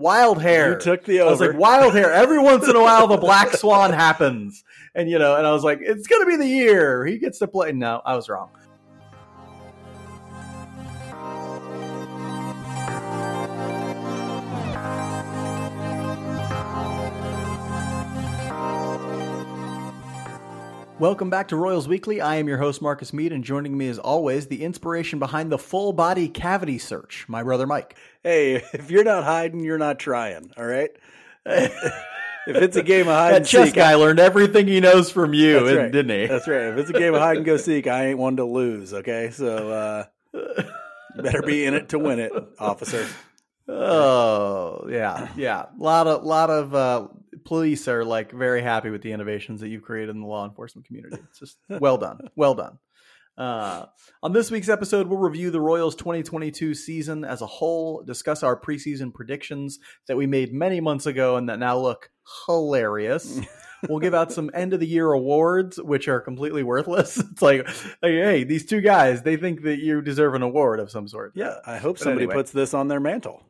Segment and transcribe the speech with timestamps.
[0.00, 0.72] Wild hair.
[0.72, 1.28] You took the over.
[1.28, 2.10] I was like, wild hair.
[2.10, 5.62] Every once in a while, the black swan happens, and you know, and I was
[5.62, 7.72] like, it's gonna be the year he gets to play.
[7.72, 8.48] No, I was wrong.
[21.00, 22.20] Welcome back to Royals Weekly.
[22.20, 25.56] I am your host, Marcus Mead, and joining me as always, the inspiration behind the
[25.56, 27.96] full body cavity search, my brother Mike.
[28.22, 30.90] Hey, if you're not hiding, you're not trying, all right?
[31.46, 31.72] if
[32.46, 35.74] it's a game of hide and chess seek, guy learned everything he knows from you,
[35.74, 35.90] right.
[35.90, 36.26] didn't he?
[36.26, 36.64] That's right.
[36.64, 39.30] If it's a game of hide and go seek, I ain't one to lose, okay?
[39.30, 40.04] So uh
[41.16, 43.06] better be in it to win it, officer.
[43.72, 45.66] Oh yeah, yeah.
[45.78, 47.06] A lot of lot of uh,
[47.44, 50.86] police are like very happy with the innovations that you've created in the law enforcement
[50.86, 51.18] community.
[51.28, 52.78] It's just well done, well done.
[53.38, 53.86] Uh,
[54.22, 58.60] on this week's episode, we'll review the Royals 2022 season as a whole, discuss our
[58.60, 62.10] preseason predictions that we made many months ago and that now look
[62.46, 63.40] hilarious.
[63.88, 67.16] we'll give out some end of the year awards, which are completely worthless.
[67.32, 67.66] It's like,
[68.02, 71.32] like, hey, these two guys, they think that you deserve an award of some sort.
[71.34, 72.34] Yeah, I hope But somebody anyway.
[72.34, 73.42] puts this on their mantle.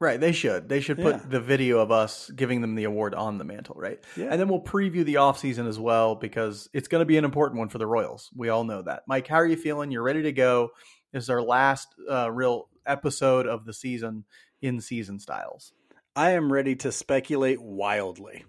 [0.00, 0.70] Right, they should.
[0.70, 1.12] They should Yeah.
[1.12, 4.02] put the video of us giving them the award on the mantle, right?
[4.16, 4.28] Yeah.
[4.30, 7.58] And then we'll preview the offseason as well because it's going to be an important
[7.58, 8.30] one for the Royals.
[8.34, 9.02] We all know that.
[9.06, 9.90] Mike, how are you feeling?
[9.90, 10.70] You're ready to go.
[11.12, 14.24] This is our last uh, real episode of the season
[14.62, 15.74] in season styles.
[16.16, 18.44] I am ready to speculate wildly.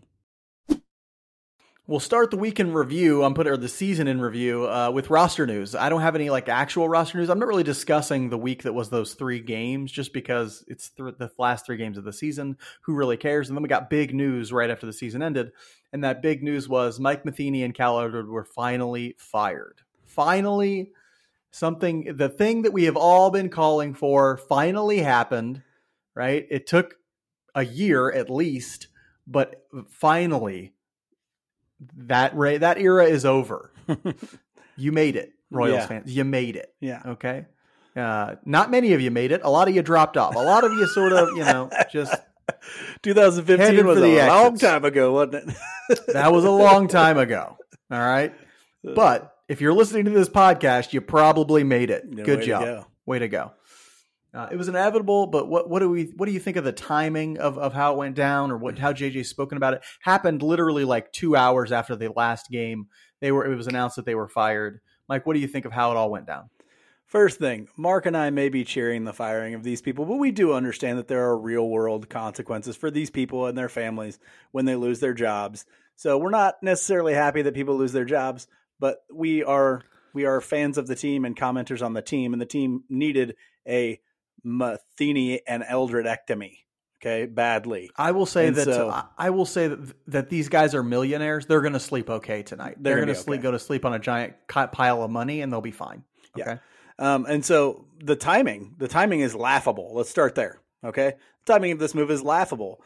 [1.91, 3.21] We'll start the week in review.
[3.21, 5.75] I'm putting or the season in review uh, with roster news.
[5.75, 7.29] I don't have any like actual roster news.
[7.29, 11.15] I'm not really discussing the week that was those three games, just because it's th-
[11.17, 12.55] the last three games of the season.
[12.83, 13.49] Who really cares?
[13.49, 15.51] And then we got big news right after the season ended,
[15.91, 19.81] and that big news was Mike Matheny and Cal Eldred were finally fired.
[20.05, 20.91] Finally,
[21.51, 25.61] something the thing that we have all been calling for finally happened.
[26.15, 26.47] Right?
[26.49, 26.95] It took
[27.53, 28.87] a year at least,
[29.27, 30.71] but finally
[31.97, 33.71] that ra- that era is over.
[34.77, 35.87] you made it, Royals Yeah.
[35.87, 36.15] fans.
[36.15, 36.73] You made it.
[36.79, 37.01] Yeah.
[37.05, 37.45] Okay.
[37.95, 39.41] Uh, not many of you made it.
[39.43, 40.35] A lot of you dropped off.
[40.35, 42.15] A lot of you sort of, you know, just
[43.03, 45.49] 2015 was a long time ago, wasn't
[45.89, 45.99] it?
[46.13, 47.57] that was a long time ago.
[47.91, 48.33] All right.
[48.83, 52.09] But if you're listening to this podcast, you probably made it.
[52.09, 52.63] Good way to job.
[52.63, 52.85] go.
[53.05, 53.51] Way to go.
[54.33, 56.71] Uh, it was inevitable, but what what do we what do you think of the
[56.71, 59.83] timing of, of how it went down, or what how JJ's spoken about it?
[60.01, 62.87] Happened literally like two hours after the last game.
[63.19, 64.79] They were it was announced that they were fired.
[65.09, 66.49] Mike, what do you think of how it all went down?
[67.11, 70.31] First thing, Mark and I may be cheering the firing of these people, but we
[70.31, 74.17] do understand that there are real world consequences for these people and their families
[74.51, 75.65] when they lose their jobs.
[75.97, 78.47] So we're not necessarily happy that people lose their jobs,
[78.79, 79.83] but we are
[80.13, 83.35] we are fans of the team and commenters on the team, and the team needed
[83.67, 83.99] a
[84.43, 86.57] Matheny and Eldredectomy.
[87.01, 87.89] Okay, badly.
[87.97, 90.83] I will say And that so- I- I will say that that these guys are
[90.83, 91.47] millionaires.
[91.47, 92.75] They're going to sleep okay tonight.
[92.77, 93.43] They're They're, gonna going to sleep okay.
[93.43, 96.03] go to sleep on a giant pile of money, and they'll be fine.
[96.35, 96.43] Yeah.
[96.51, 96.59] Okay.
[96.99, 99.93] Um, and so the timing, the timing is laughable.
[99.95, 100.59] Let's start there.
[100.83, 101.13] Okay.
[101.45, 102.83] The timing of this move is laughable.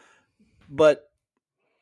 [0.69, 1.09] But,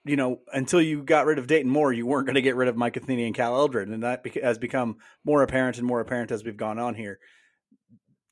[0.03, 2.67] you know, until you got rid of Dayton Moore, you weren't going to get rid
[2.67, 3.87] of Mike Matheny and Cal Eldred.
[3.89, 7.19] And that has become more apparent and more apparent as we've gone on here.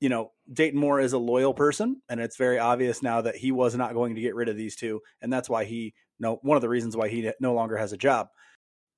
[0.01, 3.53] You know, Dayton Moore is a loyal person, and it's very obvious now that he
[3.53, 4.99] was not going to get rid of these two.
[5.21, 7.97] And that's why he, no, one of the reasons why he no longer has a
[7.97, 8.27] job.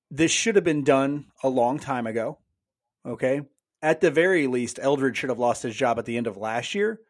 [0.10, 2.40] This should have been done a long time ago.
[3.06, 3.42] Okay
[3.84, 6.74] at the very least, Eldred should have lost his job at the end of last
[6.74, 7.02] year,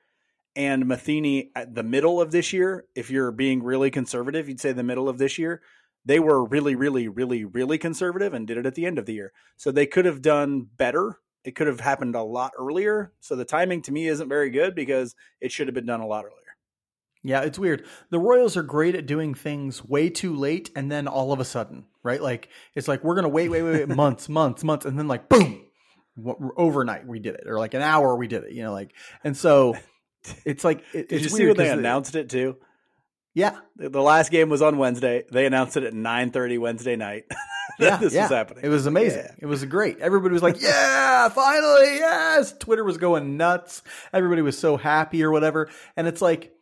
[0.55, 2.85] and Matheny at the middle of this year.
[2.95, 5.61] If you're being really conservative, you'd say the middle of this year.
[6.03, 9.13] They were really, really, really, really conservative and did it at the end of the
[9.13, 9.31] year.
[9.55, 11.19] So they could have done better.
[11.43, 13.11] It could have happened a lot earlier.
[13.19, 16.07] So the timing to me isn't very good because it should have been done a
[16.07, 16.37] lot earlier.
[17.23, 17.85] Yeah, it's weird.
[18.09, 21.45] The Royals are great at doing things way too late, and then all of a
[21.45, 22.21] sudden, right?
[22.21, 25.29] Like it's like we're gonna wait, wait, wait, wait months, months, months, and then like
[25.29, 25.63] boom,
[26.57, 28.51] overnight we did it, or like an hour we did it.
[28.51, 28.93] You know, like
[29.23, 29.75] and so
[30.45, 32.57] it's like it, Did it's you see weird when they announced it too?
[33.35, 35.23] Yeah, The the last game was on Wednesday.
[35.31, 37.23] They announced it at 9:30 Wednesday night.
[37.79, 38.23] yeah, this yeah.
[38.23, 38.63] was happening.
[38.63, 39.25] It was amazing.
[39.25, 39.35] Yeah.
[39.39, 39.99] It was great.
[39.99, 43.81] Everybody was like, "Yeah, finally, yes!" Twitter was going nuts.
[44.13, 45.69] Everybody was so happy or whatever.
[45.97, 46.53] And it's like,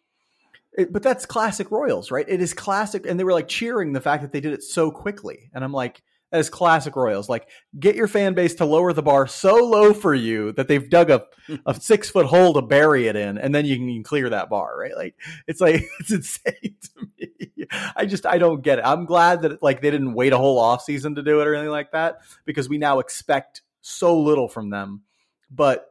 [0.74, 2.26] it, but that's classic Royals, right?
[2.28, 4.92] It is classic, and they were like cheering the fact that they did it so
[4.92, 5.50] quickly.
[5.54, 6.02] And I'm like,
[6.34, 7.30] is classic Royals.
[7.30, 7.50] Like,
[7.80, 11.10] get your fan base to lower the bar so low for you that they've dug
[11.10, 11.26] a
[11.66, 14.30] a six foot hole to bury it in, and then you can, you can clear
[14.30, 14.96] that bar, right?
[14.96, 15.16] Like,
[15.48, 17.68] it's like it's insane to me.
[17.96, 18.86] I just I don't get it.
[18.86, 21.56] I'm glad that like they didn't wait a whole off season to do it or
[21.56, 25.02] anything like that because we now expect so little from them.
[25.50, 25.88] But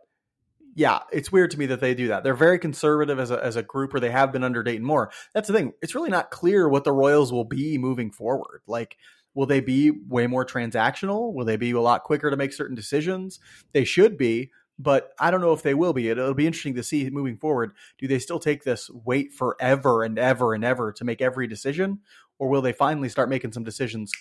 [0.74, 2.24] yeah, it's weird to me that they do that.
[2.24, 5.10] They're very conservative as a, as a group, or they have been under Dayton Moore.
[5.34, 5.72] That's the thing.
[5.82, 8.62] It's really not clear what the Royals will be moving forward.
[8.66, 8.96] Like,
[9.34, 11.32] will they be way more transactional?
[11.32, 13.38] Will they be a lot quicker to make certain decisions?
[13.72, 16.08] They should be, but I don't know if they will be.
[16.08, 17.72] It'll be interesting to see moving forward.
[17.98, 22.00] Do they still take this wait forever and ever and ever to make every decision,
[22.38, 24.12] or will they finally start making some decisions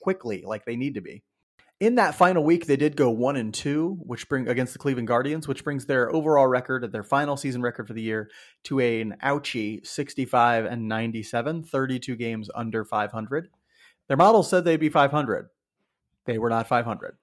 [0.00, 1.22] quickly, like they need to be?
[1.82, 5.08] in that final week, they did go one and two, which bring against the Cleveland
[5.08, 8.30] Guardians, which brings their overall record, at their final season record for the year,
[8.62, 13.48] to an ouchie 65 and 97, 32 games under 500.
[14.08, 15.48] Their model said they'd be 500.
[16.26, 17.16] They were not 500.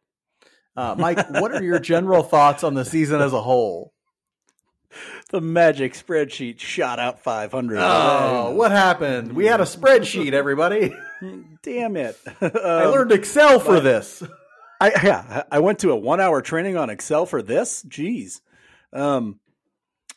[0.76, 3.94] Uh, Mike, what are your general thoughts on the season as a whole?
[5.30, 7.78] The magic spreadsheet shot out 500.
[7.80, 9.34] Oh, what happened?
[9.34, 10.96] We had a spreadsheet, everybody.
[11.62, 12.18] Damn it.
[12.42, 14.24] Um, I learned Excel for this.
[14.82, 17.84] I yeah, I went to a one hour training on Excel for this.
[17.88, 18.42] Jeez.
[18.94, 19.40] Um,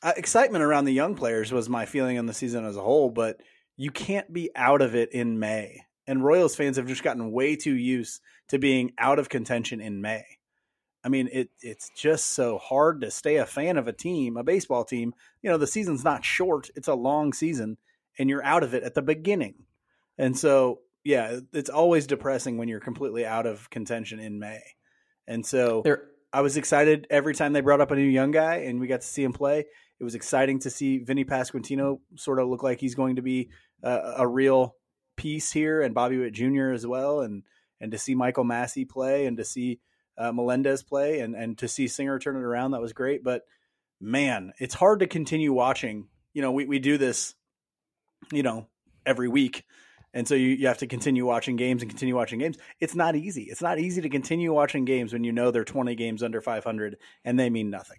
[0.02, 3.40] excitement around the young players was my feeling on the season as a whole, but
[3.76, 5.82] you can't be out of it in May.
[6.12, 10.02] And Royals fans have just gotten way too used to being out of contention in
[10.02, 10.22] May.
[11.02, 14.44] I mean, it it's just so hard to stay a fan of a team, a
[14.44, 15.14] baseball team.
[15.40, 17.78] You know, the season's not short; it's a long season,
[18.18, 19.64] and you're out of it at the beginning.
[20.18, 24.60] And so yeah, it's always depressing when you're completely out of contention in May.
[25.26, 28.56] And so there, I was excited every time they brought up a new young guy
[28.56, 29.60] and we got to see him play.
[29.98, 33.48] It was exciting to see Vinny Pasquantino sort of look like he's going to be
[33.82, 34.76] a, a real
[35.16, 36.70] piece here, and Bobby Witt Jr.
[36.70, 37.42] as well, and
[37.80, 39.80] and to see Michael Massey play and to see
[40.16, 42.72] uh, Melendez play and and to see Singer turn it around.
[42.72, 43.24] That was great.
[43.24, 43.42] But
[44.00, 46.08] man, it's hard to continue watching.
[46.34, 47.34] You know, we we do this,
[48.32, 48.68] you know,
[49.06, 49.64] every week
[50.14, 52.58] and so you, you have to continue watching games and continue watching games.
[52.80, 53.44] It's not easy.
[53.44, 56.96] It's not easy to continue watching games when you know they're 20 games under 500
[57.24, 57.98] and they mean nothing.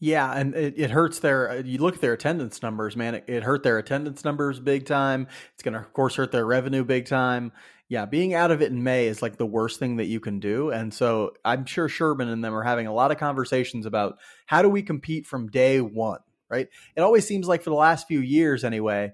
[0.00, 1.50] Yeah, and it, it hurts their.
[1.50, 3.14] Uh, you look at their attendance numbers, man.
[3.14, 5.28] It, it hurt their attendance numbers big time.
[5.54, 7.52] It's going to, of course, hurt their revenue big time.
[7.88, 10.40] Yeah, being out of it in May is like the worst thing that you can
[10.40, 10.70] do.
[10.70, 14.62] And so I'm sure Sherman and them are having a lot of conversations about how
[14.62, 16.68] do we compete from day one, right?
[16.96, 19.12] It always seems like for the last few years, anyway,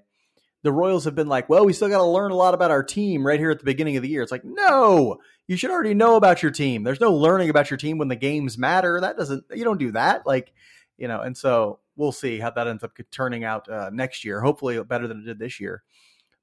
[0.63, 2.83] the Royals have been like, well, we still got to learn a lot about our
[2.83, 4.21] team right here at the beginning of the year.
[4.21, 5.17] It's like, no,
[5.47, 6.83] you should already know about your team.
[6.83, 9.01] There's no learning about your team when the games matter.
[9.01, 10.25] That doesn't, you don't do that.
[10.27, 10.53] Like,
[10.97, 14.39] you know, and so we'll see how that ends up turning out uh, next year.
[14.41, 15.83] Hopefully, better than it did this year.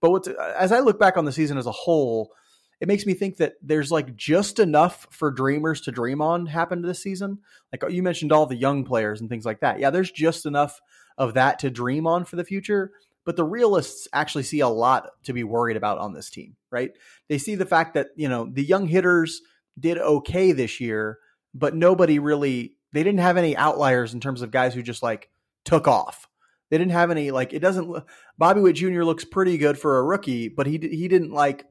[0.00, 2.32] But what's, as I look back on the season as a whole,
[2.80, 6.84] it makes me think that there's like just enough for dreamers to dream on happened
[6.84, 7.38] this season.
[7.72, 9.80] Like you mentioned, all the young players and things like that.
[9.80, 10.80] Yeah, there's just enough
[11.16, 12.92] of that to dream on for the future
[13.28, 16.92] but the realists actually see a lot to be worried about on this team, right?
[17.28, 19.42] They see the fact that, you know, the young hitters
[19.78, 21.18] did okay this year,
[21.52, 25.28] but nobody really, they didn't have any outliers in terms of guys who just like
[25.66, 26.26] took off.
[26.70, 28.02] They didn't have any, like, it doesn't,
[28.38, 29.02] Bobby Witt Jr.
[29.02, 31.66] looks pretty good for a rookie, but he, he didn't like,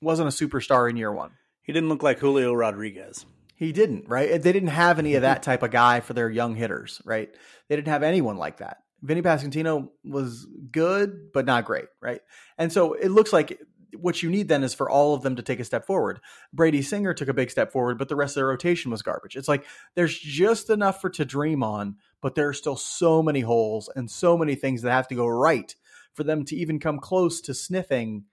[0.00, 1.32] wasn't a superstar in year one.
[1.62, 3.26] He didn't look like Julio Rodriguez.
[3.56, 4.40] He didn't, right?
[4.40, 7.34] They didn't have any of that type of guy for their young hitters, right?
[7.68, 8.76] They didn't have anyone like that.
[9.02, 12.20] Vinny Pasquantino was good, but not great, right?
[12.58, 13.58] And so it looks like
[13.98, 16.20] what you need then is for all of them to take a step forward.
[16.52, 19.36] Brady Singer took a big step forward, but the rest of the rotation was garbage.
[19.36, 19.64] It's like
[19.94, 24.10] there's just enough for to dream on, but there are still so many holes and
[24.10, 25.74] so many things that have to go right
[26.14, 28.24] for them to even come close to sniffing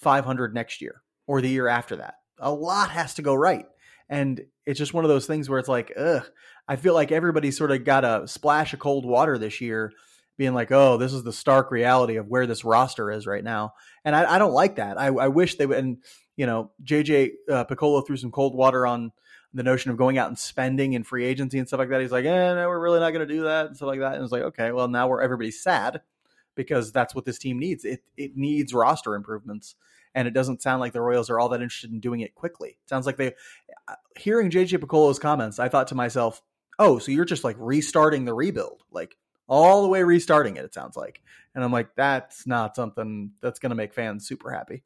[0.00, 2.14] 500 next year or the year after that.
[2.38, 3.66] A lot has to go right.
[4.08, 6.24] And it's just one of those things where it's like, ugh,
[6.68, 9.92] I feel like everybody sort of got a splash of cold water this year,
[10.36, 13.74] being like, oh, this is the stark reality of where this roster is right now.
[14.04, 14.98] And I, I don't like that.
[15.00, 15.98] I, I, wish they would, and,
[16.36, 19.12] you know, JJ uh, Picollo threw some cold water on
[19.54, 22.00] the notion of going out and spending in free agency and stuff like that.
[22.02, 24.14] He's like, eh, no, we're really not going to do that and stuff like that.
[24.14, 26.02] And it's like, okay, well, now we're everybody's sad
[26.54, 27.84] because that's what this team needs.
[27.84, 29.74] It, it needs roster improvements
[30.14, 32.70] and it doesn't sound like the Royals are all that interested in doing it quickly.
[32.70, 33.34] It sounds like they,
[33.88, 36.42] uh, hearing JJ Picollo's comments, I thought to myself,
[36.78, 39.16] oh, so you're just like restarting the rebuild, like
[39.48, 41.20] all the way restarting it, it sounds like.
[41.54, 44.82] And I'm like, that's not something that's going to make fans super happy.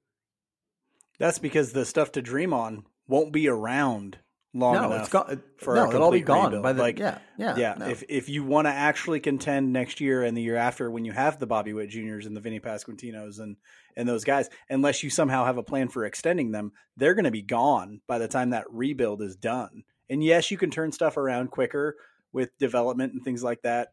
[1.19, 4.19] That's because the stuff to dream on won't be around
[4.55, 5.01] long no, enough.
[5.01, 5.43] It's gone.
[5.59, 6.63] For no, it'll all be gone rebuild.
[6.63, 7.75] by the like, yeah, yeah, yeah.
[7.79, 7.89] No.
[7.89, 11.13] If if you want to actually contend next year and the year after, when you
[11.13, 13.57] have the Bobby Witt Juniors and the Vinny Pasquantinos and
[13.97, 17.31] and those guys, unless you somehow have a plan for extending them, they're going to
[17.31, 19.85] be gone by the time that rebuild is done.
[20.09, 21.97] And yes, you can turn stuff around quicker
[22.33, 23.89] with development and things like that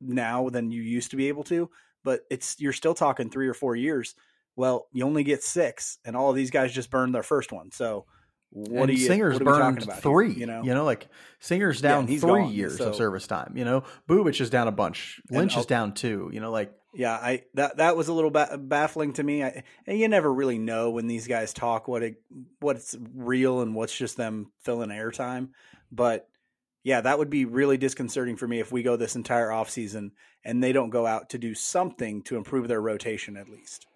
[0.00, 1.70] now than you used to be able to,
[2.04, 4.14] but it's you're still talking three or four years.
[4.56, 7.70] Well, you only get six, and all of these guys just burned their first one.
[7.72, 8.06] So
[8.52, 10.30] what and are you Singer's what burned three.
[10.32, 11.06] here, you know, you know, like
[11.38, 13.52] Singer's down he's three gone, years so- of service time.
[13.56, 15.20] You know, Bubic is down a bunch.
[15.30, 16.30] Lynch is down two.
[16.32, 19.44] You know, like Yeah, I that that was a little ba- baffling to me.
[19.44, 22.16] I, and you never really know when these guys talk what it
[22.58, 25.50] what's real and what's just them filling airtime.
[25.92, 26.28] But
[26.82, 30.12] yeah, that would be really disconcerting for me if we go this entire offseason
[30.44, 33.86] and they don't go out to do something to improve their rotation at least.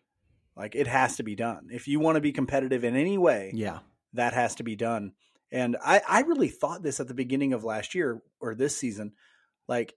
[0.57, 1.69] Like it has to be done.
[1.73, 3.81] If you want to be competitive in any way, yeah,
[4.13, 5.13] that has to be done.
[5.51, 9.13] And I, I really thought this at the beginning of last year or this season.
[9.67, 9.95] Like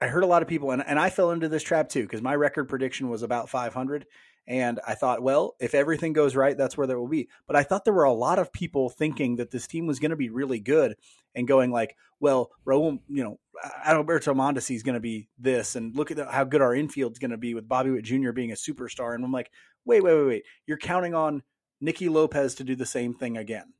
[0.00, 2.22] I heard a lot of people, and, and I fell into this trap too, because
[2.22, 4.06] my record prediction was about 500.
[4.46, 7.28] And I thought, well, if everything goes right, that's where there will be.
[7.46, 10.10] But I thought there were a lot of people thinking that this team was going
[10.10, 10.96] to be really good
[11.34, 13.38] and going like, well, Raul, you know,
[13.86, 17.30] Adalberto Mondesi is going to be this, and look at how good our infield's going
[17.30, 18.32] to be with Bobby Witt Jr.
[18.32, 19.14] being a superstar.
[19.14, 19.50] And I'm like,
[19.84, 20.44] wait, wait, wait, wait.
[20.66, 21.42] You're counting on
[21.80, 23.74] Nicky Lopez to do the same thing again.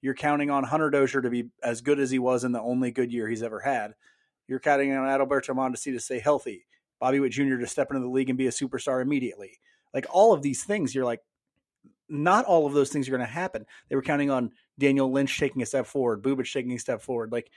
[0.00, 2.90] You're counting on Hunter Dozier to be as good as he was in the only
[2.90, 3.94] good year he's ever had.
[4.48, 6.66] You're counting on Adalberto Mondesi to stay healthy.
[7.00, 7.56] Bobby Witt Jr.
[7.58, 9.58] to step into the league and be a superstar immediately.
[9.94, 11.20] Like all of these things, you're like,
[12.08, 13.64] not all of those things are going to happen.
[13.88, 17.32] They were counting on Daniel Lynch taking a step forward, Bubic taking a step forward,
[17.32, 17.50] like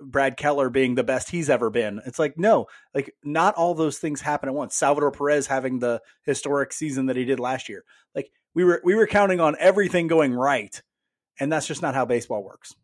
[0.00, 2.00] Brad Keller being the best he's ever been.
[2.06, 4.74] It's like, no, like not all those things happen at once.
[4.74, 7.84] Salvador Perez having the historic season that he did last year.
[8.14, 10.80] Like we were we were counting on everything going right.
[11.38, 12.74] And that's just not how baseball works.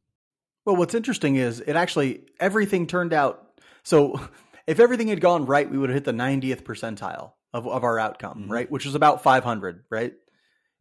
[0.65, 3.47] Well, what's interesting is it actually everything turned out.
[3.83, 4.21] So,
[4.67, 7.99] if everything had gone right, we would have hit the 90th percentile of, of our
[7.99, 8.51] outcome, Mhm.
[8.51, 8.71] right?
[8.71, 10.15] Which was about 500, right?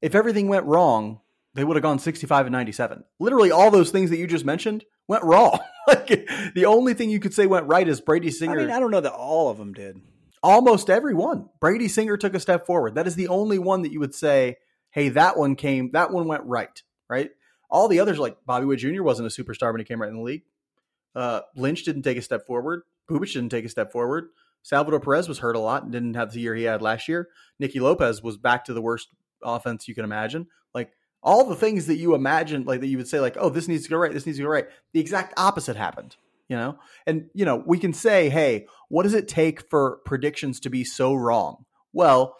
[0.01, 1.21] If everything went wrong,
[1.53, 3.03] they would have gone 65 and 97.
[3.19, 5.59] Literally, all those things that you just mentioned went wrong.
[5.87, 8.59] like the only thing you could say went right is Brady Singer.
[8.59, 9.99] I mean, I don't know that all of them did.
[10.43, 11.49] almost every one.
[11.59, 12.95] Brady Singer took a step forward.
[12.95, 14.57] That is the only one that you would say,
[14.91, 17.31] hey, that one came, that one went right, right?
[17.69, 20.15] All the others, like Bobby Witt Jr., wasn't a superstar when he came right in
[20.15, 20.43] the league.
[21.15, 22.83] Uh, Lynch didn't take a step forward.
[23.09, 24.29] Bubic didn't take a step forward.
[24.63, 27.29] Salvador Perez was hurt a lot and didn't have the year he had last year.
[27.59, 29.07] Nicky Lopez was back to the worst
[29.43, 30.47] offense you can imagine.
[30.73, 30.91] Like
[31.23, 33.83] all the things that you imagine, like that you would say, like, oh, this needs
[33.83, 34.67] to go right, this needs to go right.
[34.93, 36.15] The exact opposite happened,
[36.49, 36.77] you know?
[37.05, 40.83] And, you know, we can say, hey, what does it take for predictions to be
[40.83, 41.65] so wrong?
[41.93, 42.35] Well,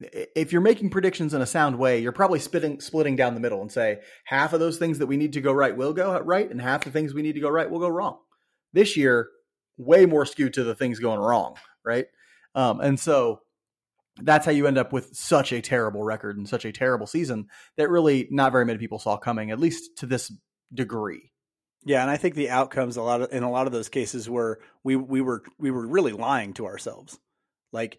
[0.00, 3.62] if you're making predictions in a sound way, you're probably splitting splitting down the middle
[3.62, 6.50] and say half of those things that we need to go right will go right,
[6.50, 8.18] and half the things we need to go right will go wrong.
[8.74, 9.30] This year,
[9.76, 12.06] way more skewed to the things going wrong, right?
[12.54, 13.40] Um, and so
[14.22, 17.48] that's how you end up with such a terrible record and such a terrible season
[17.76, 20.32] that really not very many people saw coming, at least to this
[20.72, 21.32] degree.
[21.84, 24.28] Yeah, and I think the outcomes a lot of in a lot of those cases
[24.28, 27.18] were we we were we were really lying to ourselves.
[27.72, 27.98] Like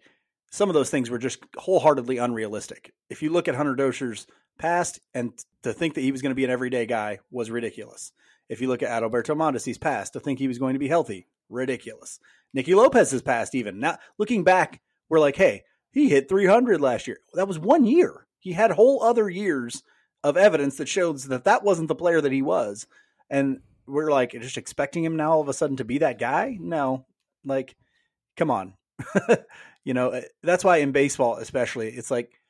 [0.50, 2.92] some of those things were just wholeheartedly unrealistic.
[3.08, 4.26] If you look at Hunter Dozier's
[4.58, 5.32] past and
[5.62, 8.12] to think that he was going to be an everyday guy was ridiculous.
[8.48, 11.26] If you look at Adalberto Mondesi's past, to think he was going to be healthy,
[11.48, 12.18] ridiculous.
[12.54, 13.54] Nicky has passed.
[13.54, 15.62] even now looking back, we're like, hey,
[15.92, 17.18] he hit 300 last year.
[17.34, 18.26] That was one year.
[18.38, 19.82] He had whole other years
[20.22, 22.86] of evidence that shows that that wasn't the player that he was,
[23.30, 26.56] and we're like just expecting him now all of a sudden to be that guy.
[26.60, 27.06] No,
[27.44, 27.76] like,
[28.36, 28.74] come on.
[29.84, 32.40] you know, eh, that's why in baseball, especially, it's like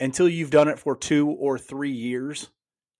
[0.00, 2.50] until you've done it for two or three years,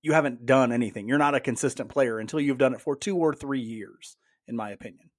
[0.03, 1.09] you haven't done anything.
[1.09, 4.17] You're not a consistent player until you've done it for two or three years,
[4.49, 5.11] in my opinion.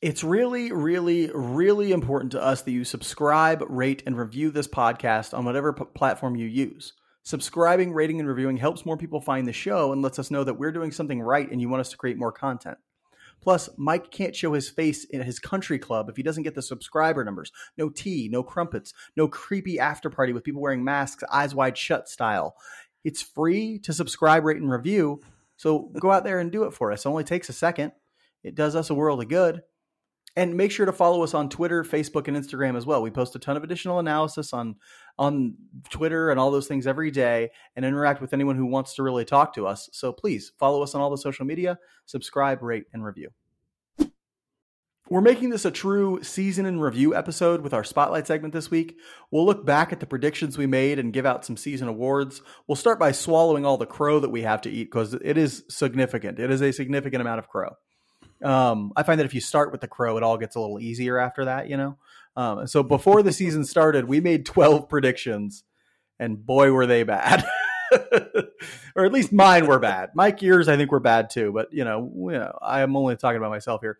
[0.00, 5.36] It's really, really, really important to us that you subscribe, rate, and review this podcast
[5.36, 6.94] on whatever p- platform you use.
[7.22, 10.58] Subscribing, rating, and reviewing helps more people find the show and lets us know that
[10.58, 12.78] we're doing something right and you want us to create more content.
[13.40, 16.62] Plus, Mike can't show his face in his country club if he doesn't get the
[16.62, 17.52] subscriber numbers.
[17.76, 22.08] No tea, no crumpets, no creepy after party with people wearing masks, eyes wide shut
[22.08, 22.56] style.
[23.04, 25.20] It's free to subscribe, rate, and review.
[25.62, 27.04] So go out there and do it for us.
[27.04, 27.92] It only takes a second.
[28.42, 29.62] It does us a world of good.
[30.34, 33.00] And make sure to follow us on Twitter, Facebook, and Instagram as well.
[33.00, 34.74] We post a ton of additional analysis on
[35.18, 35.54] on
[35.88, 39.24] Twitter and all those things every day and interact with anyone who wants to really
[39.24, 39.88] talk to us.
[39.92, 43.28] So please follow us on all the social media, subscribe, rate, and review.
[45.08, 48.96] We're making this a true season in review episode with our spotlight segment this week.
[49.30, 52.40] We'll look back at the predictions we made and give out some season awards.
[52.66, 55.64] We'll start by swallowing all the crow that we have to eat because it is
[55.68, 56.38] significant.
[56.38, 57.76] It is a significant amount of crow.
[58.42, 60.80] Um, I find that if you start with the crow, it all gets a little
[60.80, 61.98] easier after that, you know?
[62.36, 65.64] Um, so before the season started, we made 12 predictions,
[66.18, 67.44] and boy, were they bad.
[68.96, 70.10] or at least mine were bad.
[70.14, 73.36] Mike, yours, I think, were bad too, but, you know, you know I'm only talking
[73.36, 73.98] about myself here.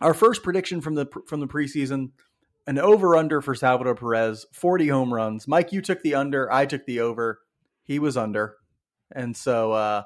[0.00, 2.10] Our first prediction from the from the preseason,
[2.66, 5.46] an over under for Salvador Perez, 40 home runs.
[5.46, 7.40] Mike, you took the under, I took the over.
[7.84, 8.56] He was under,
[9.12, 10.02] and so uh,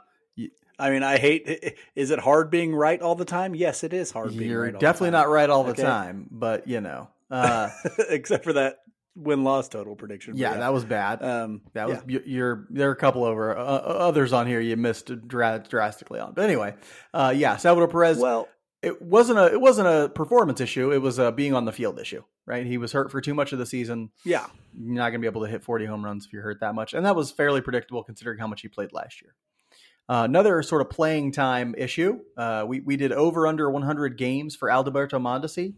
[0.78, 1.76] I mean, I hate.
[1.96, 3.54] Is it hard being right all the time?
[3.54, 4.74] Yes, it is hard being you're right.
[4.74, 5.82] all the definitely not right all the Okay.
[5.82, 6.28] time.
[6.30, 7.70] But you know, uh,
[8.10, 8.78] except for that
[9.16, 10.34] win loss total prediction.
[10.34, 11.22] But yeah, that was bad.
[11.24, 12.18] um, That was yeah.
[12.18, 16.20] you- you're there are a couple over uh, others on here you missed dra- drastically
[16.20, 16.34] on.
[16.34, 16.74] But anyway,
[17.14, 18.18] uh, yeah, Salvador Perez.
[18.18, 18.48] well.
[18.82, 20.92] It wasn't a it wasn't a performance issue.
[20.92, 22.22] It was a being on the field issue.
[22.46, 24.10] Right, he was hurt for too much of the season.
[24.24, 26.60] Yeah, You're not going to be able to hit 40 home runs if you're hurt
[26.60, 29.34] that much, and that was fairly predictable considering how much he played last year.
[30.08, 32.20] Uh, another sort of playing time issue.
[32.38, 35.74] Uh, we we did over under 100 games for Alberto Mondesi.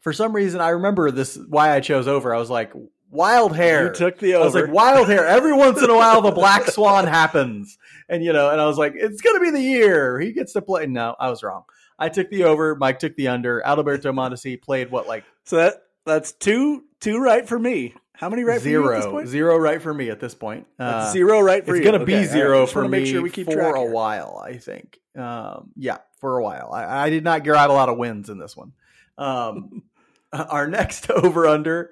[0.00, 2.34] For some reason, I remember this why I chose over.
[2.34, 2.72] I was like,
[3.10, 3.88] wild hair.
[3.88, 4.42] you took the over.
[4.42, 5.26] I was like, wild hair.
[5.26, 7.76] Every once in a while, the black swan happens,
[8.08, 10.62] and you know, and I was like, it's gonna be the year he gets to
[10.62, 10.86] play.
[10.86, 11.64] No, I was wrong.
[11.98, 12.74] I took the over.
[12.74, 13.64] Mike took the under.
[13.64, 17.94] Alberto Mondesi played what like so that that's two two right for me.
[18.16, 19.28] How many right for you at this zero, point?
[19.28, 20.66] zero right for me at this point.
[20.78, 21.80] Uh, zero right for you.
[21.80, 21.92] it's you.
[21.92, 22.30] gonna be Okay, right.
[22.30, 24.40] zero for me make sure we keep for a while.
[24.44, 26.70] I think, um, yeah, for a while.
[26.72, 28.72] I, I did not grab a lot of wins in this one.
[29.18, 29.82] Um,
[30.32, 31.90] our next over under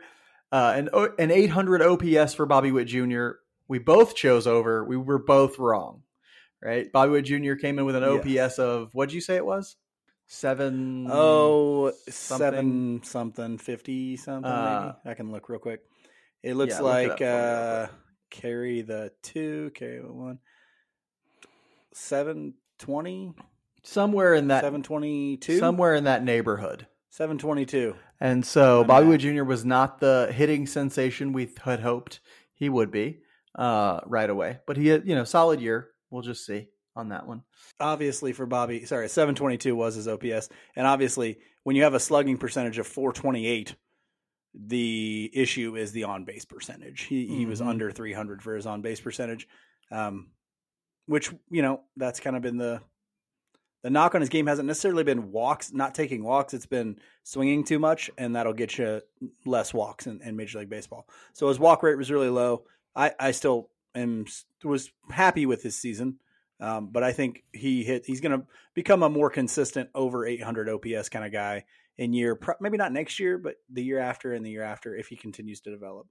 [0.52, 3.30] uh, an an 800 OPS for Bobby Witt Jr.
[3.66, 4.84] We both chose over.
[4.84, 6.02] We were both wrong,
[6.62, 6.90] right?
[6.92, 7.54] Bobby Witt Jr.
[7.54, 9.76] came in with an OPS of what'd you say it was?
[10.32, 11.08] Seven.
[11.10, 12.38] Oh, something.
[12.38, 14.50] seven something, fifty something.
[14.50, 15.82] Uh, maybe I can look real quick.
[16.42, 17.86] It looks yeah, it like real uh,
[18.30, 20.38] carry the two, carry the one,
[21.92, 23.34] seven twenty,
[23.82, 26.86] somewhere in that seven twenty two, somewhere in that neighborhood.
[27.10, 27.94] seven twenty two.
[28.18, 29.08] And so My Bobby.
[29.08, 29.44] Witt Jr.
[29.44, 32.20] was not the hitting sensation we had hoped
[32.54, 33.18] he would be
[33.54, 34.60] uh, right away.
[34.66, 35.90] But he had, you know, solid year.
[36.10, 37.42] We'll just see on that one.
[37.80, 41.94] Obviously, for Bobby, sorry, seven twenty two was his OPS, and obviously, when you have
[41.94, 43.74] a slugging percentage of four twenty eight.
[44.54, 47.04] The issue is the on base percentage.
[47.04, 47.68] He he was Mhm.
[47.68, 49.48] under 300 for his on base percentage,
[49.90, 50.30] um,
[51.06, 52.82] which you know that's kind of been the
[53.82, 56.52] the knock on his game hasn't necessarily been walks, not taking walks.
[56.52, 59.00] It's been swinging too much, and that'll get you
[59.46, 61.08] less walks in, in Major League Baseball.
[61.32, 62.64] So his walk rate was really low.
[62.94, 64.26] I, I still am
[64.62, 66.18] was happy with his season,
[66.62, 68.06] um, but I think he hit.
[68.06, 71.64] He's going to become a more consistent over 800 OPS kind of guy
[71.98, 72.38] in year.
[72.60, 75.60] Maybe not next year, but the year after and the year after if he continues
[75.62, 76.06] to develop.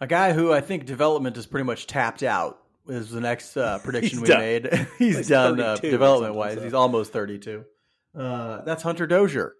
[0.00, 3.78] A guy who I think development is pretty much tapped out is the next uh,
[3.84, 4.38] prediction we done.
[4.38, 4.88] made.
[4.98, 6.54] He's, He's done uh, development wise.
[6.54, 6.62] so.
[6.62, 7.64] He's almost 32.
[8.18, 9.56] Uh, that's Hunter Dozier.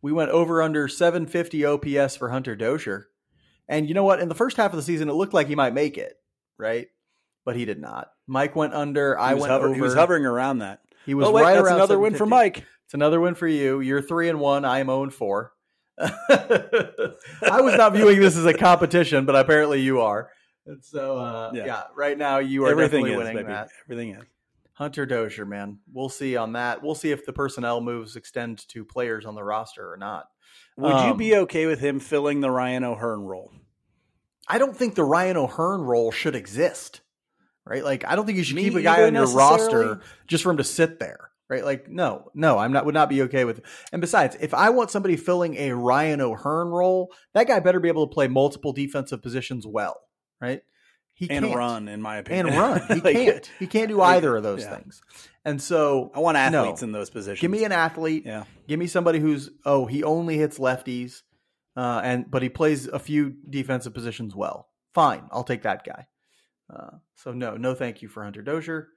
[0.00, 3.08] We went over under 750 OPS for Hunter Dozier.
[3.68, 4.20] And you know what?
[4.20, 6.14] In the first half of the season, it looked like he might make it,
[6.56, 6.86] right?
[7.44, 8.10] But he did not.
[8.26, 9.18] Mike went under.
[9.18, 9.74] I He was went hover- over.
[9.74, 10.80] He was hovering around that.
[11.04, 12.64] He was oh wait, right that's around another win for Mike.
[12.86, 13.80] It's another win for you.
[13.80, 14.64] You're three and one.
[14.64, 15.52] I am zero and four.
[15.98, 20.30] I was not viewing this as a competition, but apparently you are.
[20.66, 21.66] And so, uh, yeah.
[21.66, 21.82] Yeah.
[21.94, 23.48] right now you are Everything definitely is, winning baby.
[23.52, 23.68] that.
[23.86, 24.24] Everything is.
[24.72, 25.78] Hunter Dozier, man.
[25.92, 26.82] We'll see on that.
[26.82, 30.26] We'll see if the personnel moves extend to players on the roster or not.
[30.76, 33.52] Would you Um, be okay with him filling the Ryan O'Hearn role?
[34.48, 37.02] I don't think the Ryan O'Hearn role should exist,
[37.66, 37.84] right?
[37.84, 40.50] Like, I don't think you should Me keep a guy on your roster just for
[40.50, 41.64] him to sit there, right?
[41.64, 42.84] Like, no, no, I'm not.
[42.86, 43.60] Would not be okay with.
[43.92, 47.88] And besides, if I want somebody filling a Ryan O'Hearn role, that guy better be
[47.88, 49.96] able to play multiple defensive positions well,
[50.40, 50.62] right?
[51.16, 51.56] He And can't.
[51.56, 52.48] run, in my opinion.
[52.48, 52.82] and run.
[52.88, 53.50] He Like, can't.
[53.60, 54.74] He can't do either of those yeah.
[54.76, 55.00] things.
[55.44, 56.62] And so, I want No.
[56.62, 57.40] athletes in those positions.
[57.40, 58.24] give me an athlete.
[58.26, 58.44] yeah.
[58.66, 61.22] Give me somebody who's oh he only hits lefties,
[61.76, 64.68] uh, and but he plays a few defensive positions well.
[64.94, 66.06] Fine, I'll take that guy.
[66.72, 68.88] Uh, so no, no, thank you for Hunter Dozier.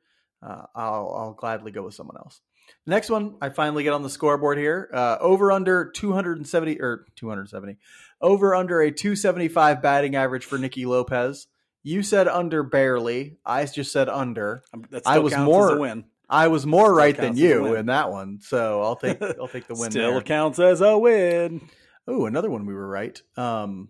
[0.41, 2.41] Uh, I'll I'll gladly go with someone else.
[2.85, 4.89] Next one, I finally get on the scoreboard here.
[4.93, 7.77] Uh, over under two hundred and seventy or two hundred seventy,
[8.21, 11.47] over under a two seventy five batting average for Nicky Lopez.
[11.83, 13.37] You said under barely.
[13.45, 14.63] I just said under.
[14.73, 16.05] Um, I still was counts more- as a win.
[16.29, 19.21] I was more right than counts as a you in that one, so I'll take
[19.21, 19.91] I'll take the win.
[19.91, 20.21] Still there.
[20.21, 21.69] counts as a win.
[22.05, 23.21] Oh, another one we were right.
[23.37, 23.87] Um,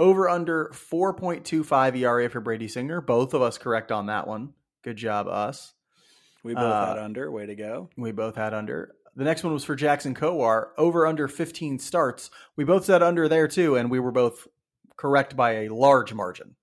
[0.00, 3.00] over under 4.25 ERA for Brady Singer.
[3.00, 4.54] Both of us correct on that one.
[4.82, 5.74] Good job, us.
[6.42, 7.30] We both Uh, had under.
[7.30, 7.90] Way to go.
[7.96, 8.94] We both had under.
[9.14, 10.68] The next one was for Jackson Kowar.
[10.78, 12.30] Over under 15 starts.
[12.56, 14.48] We both said under there too, and we were both
[14.96, 16.56] correct by a large margin.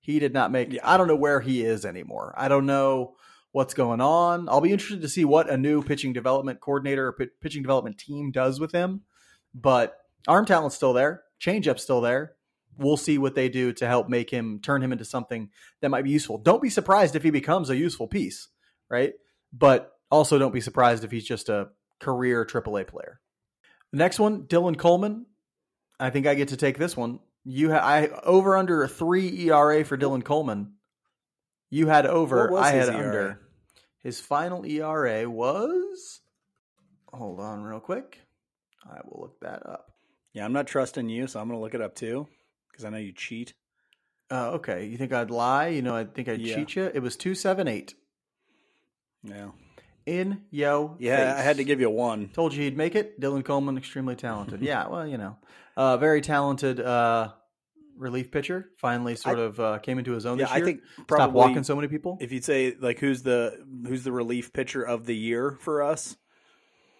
[0.00, 0.72] He did not make.
[0.72, 0.80] Yeah.
[0.84, 2.32] I don't know where he is anymore.
[2.36, 3.16] I don't know
[3.50, 4.48] what's going on.
[4.48, 7.98] I'll be interested to see what a new pitching development coordinator or pi- pitching development
[7.98, 9.00] team does with him.
[9.54, 9.96] But
[10.28, 11.22] arm talent's still there.
[11.40, 12.34] Changeup's still there.
[12.76, 16.04] We'll see what they do to help make him turn him into something that might
[16.04, 16.38] be useful.
[16.38, 18.48] Don't be surprised if he becomes a useful piece,
[18.90, 19.12] right?
[19.52, 21.68] But also don't be surprised if he's just a
[22.00, 23.20] career AAA player.
[23.92, 25.26] The next one, Dylan Coleman.
[26.00, 27.20] I think I get to take this one.
[27.44, 30.72] You ha- I over under a three ERA for Dylan Coleman.
[31.70, 32.48] You had over.
[32.48, 33.06] What was I his had ERA?
[33.06, 33.40] under.
[34.02, 36.20] His final ERA was.
[37.12, 38.18] Hold on, real quick.
[38.84, 39.92] I will look that up.
[40.32, 42.26] Yeah, I'm not trusting you, so I'm going to look it up too
[42.74, 43.54] because I know you cheat.
[44.30, 45.68] Uh, okay, you think I'd lie?
[45.68, 46.56] You know, I think I'd Yeah.
[46.56, 46.90] cheat you.
[46.92, 47.94] It was two seven eight.
[49.22, 49.50] Yeah.
[50.06, 50.96] In yo.
[50.98, 52.28] Yeah, I had to give you one.
[52.28, 53.18] Told you he'd make it.
[53.20, 54.60] Dylan Coleman, extremely talented.
[54.62, 55.36] yeah, well, you know,
[55.76, 57.32] uh, very talented uh,
[57.96, 58.68] relief pitcher.
[58.78, 60.66] Finally, sort of uh, came into his own Yeah, this I year.
[60.66, 62.18] think Stop probably walking so many people.
[62.20, 66.16] if you'd say like who's the who's the relief pitcher of the year for us,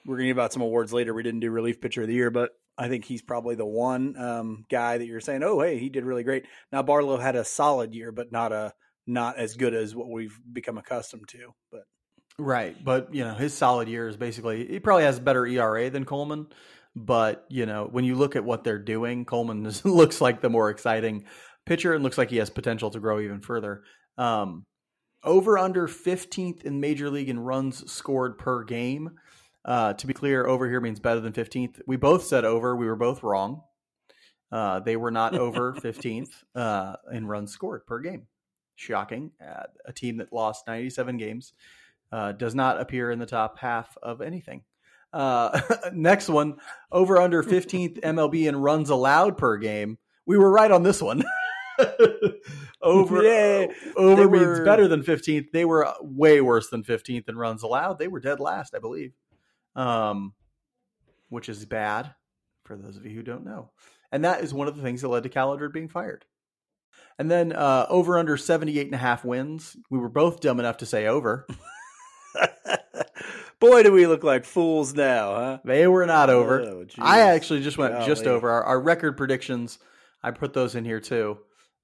[0.06, 1.12] we're gonna give out some awards later.
[1.12, 4.16] We didn't do relief pitcher of the year, but I think he's probably the one
[4.16, 6.46] um, guy that you're saying, oh hey, he did really great.
[6.72, 8.72] Now Barlow had a solid year, but not a
[9.06, 11.54] not as good as what we've become accustomed to.
[11.70, 11.82] But
[12.38, 16.04] Right, but you know his solid year is basically he probably has better ERA than
[16.04, 16.48] Coleman,
[16.96, 20.50] but you know when you look at what they're doing, Coleman is, looks like the
[20.50, 21.26] more exciting
[21.64, 23.84] pitcher and looks like he has potential to grow even further.
[24.18, 24.66] Um,
[25.22, 29.12] over under fifteenth in major league in runs scored per game.
[29.64, 31.80] Uh, to be clear, over here means better than fifteenth.
[31.86, 32.76] We both said over.
[32.76, 33.62] We were both wrong.
[34.52, 38.26] Uh, they were not over fifteenth uh, in runs scored per game.
[38.76, 39.30] Shocking.
[39.40, 41.52] Uh, a team that lost ninety-seven games
[42.12, 44.62] uh, does not appear in the top half of anything.
[45.12, 45.60] Uh,
[45.92, 46.56] next one,
[46.90, 49.96] over under 15th MLB in runs allowed per game.
[50.26, 51.22] We were right on this one.
[52.82, 53.72] over Yay.
[53.96, 55.52] over They means were- better than 15th.
[55.52, 57.98] They were way worse than 15th in runs allowed.
[57.98, 59.12] They were dead last, I believe.
[59.76, 60.34] Um,
[61.28, 62.14] which is bad
[62.64, 63.70] for those of you who don't know.
[64.12, 66.24] And that is one of the things that led to Cal Eldred being fired.
[67.18, 69.76] And then uh, over under 78 and a half wins.
[69.90, 71.46] We were both dumb enough to say over.
[73.60, 75.58] boy, do we look like fools now, huh?
[75.64, 76.60] They were not over.
[76.60, 76.86] Oh.
[76.98, 79.78] I actually just went just over our, our record predictions.
[80.22, 81.38] I put those in here too.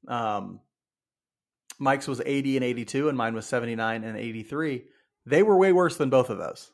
[0.08, 0.60] Um,
[1.78, 4.84] Mike's was 80 and 82, and mine was 79 and 83.
[5.26, 6.70] They were way worse than both of those.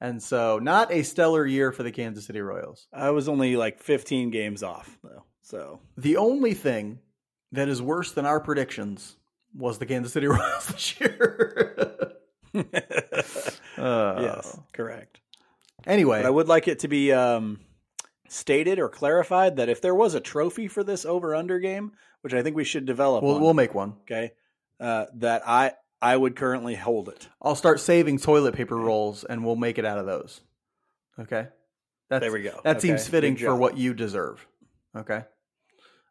[0.00, 2.86] And so, not a stellar year for the Kansas City Royals.
[2.92, 7.00] I was only like 15 games off though, so The only thing
[7.52, 9.16] that is worse than our predictions
[9.54, 12.14] was the Kansas City Royals this year.
[12.54, 12.60] Uh,
[13.76, 15.20] yes, correct.
[15.86, 17.60] Anyway, But I would like it to be um,
[18.28, 22.34] stated or clarified that if there was a trophy for this over under game, which
[22.34, 23.94] I think we should develop, we'll, we'll make one.
[24.02, 24.32] okay,
[24.78, 27.28] uh, that I I would currently hold it.
[27.42, 30.40] I'll start saving toilet paper rolls, and we'll make it out of those.
[31.18, 31.48] Okay,
[32.08, 32.60] that's, There we go.
[32.64, 34.46] That Okay, seems fitting for what you deserve.
[34.96, 35.22] Okay.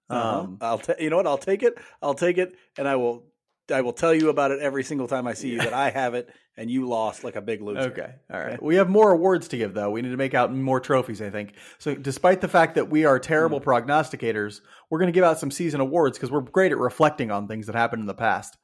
[0.09, 0.39] Uh-huh.
[0.39, 1.27] Um, I'll ta- you know what?
[1.27, 1.77] I'll take it.
[2.01, 3.25] I'll take it, and I will
[3.71, 6.13] I will tell you about it every single time I see you that I have
[6.15, 7.81] it and you lost like a big loser.
[7.91, 8.13] Okay.
[8.31, 8.61] All right.
[8.61, 9.91] We have more awards to give, though.
[9.91, 11.53] We need to make out more trophies, I think.
[11.77, 15.51] So, despite the fact that we are terrible prognosticators, we're going to give out some
[15.51, 18.57] season awards because we're great at reflecting on things that happened in the past.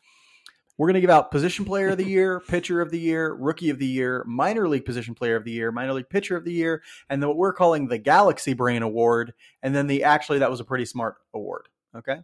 [0.78, 3.70] We're going to give out position player of the year, pitcher of the year, rookie
[3.70, 6.52] of the year, minor league position player of the year, minor league pitcher of the
[6.52, 9.34] year, and then what we're calling the Galaxy Brain Award.
[9.64, 11.70] And then the actually, that was a pretty smart award.
[11.96, 12.18] Okay.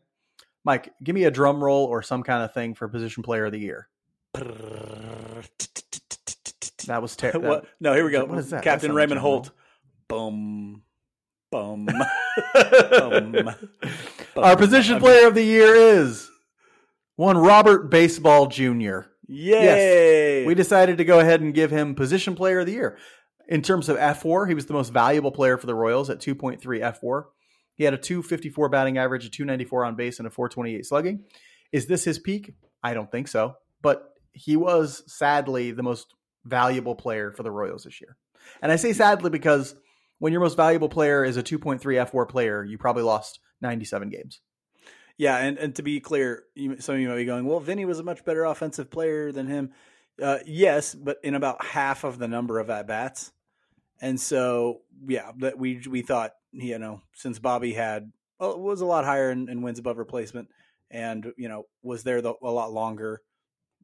[0.65, 3.51] Mike, give me a drum roll or some kind of thing for position player of
[3.51, 3.87] the year.
[6.87, 7.61] That was terrible.
[7.79, 8.25] No, here we go.
[8.25, 8.63] What is that?
[8.63, 9.19] Captain Raymond.
[9.21, 9.51] Holt.
[10.07, 10.83] Boom.
[11.51, 11.85] Boom.
[12.53, 13.55] bum.
[14.35, 16.30] Our position player of the year is
[17.21, 19.01] one Robert Baseball Jr.
[19.27, 20.43] Yay!
[20.43, 22.97] We decided to go ahead and give him position player of the year.
[23.47, 26.59] In terms of fWAR, he was the most valuable player for the Royals at 2.3
[26.59, 27.25] fWAR.
[27.75, 31.23] He had a 254 batting average, a 294 on base, and a 428 slugging.
[31.71, 32.55] Is this his peak?
[32.81, 33.55] I don't think so.
[33.83, 38.17] But he was sadly the most valuable player for the Royals this year.
[38.63, 39.75] And I say sadly because
[40.17, 44.41] when your most valuable player is a 2.3 F4 player, you probably lost 97 games.
[45.21, 47.85] Yeah, and, and to be clear, you, some of you might be going, well, Vinny
[47.85, 49.69] was a much better offensive player than him.
[50.19, 53.31] Uh, yes, but in about half of the number of at bats.
[54.01, 58.87] And so, yeah, that we we thought, you know, since Bobby had well, was a
[58.87, 60.47] lot higher in, in wins above replacement,
[60.89, 63.21] and you know was there the, a lot longer,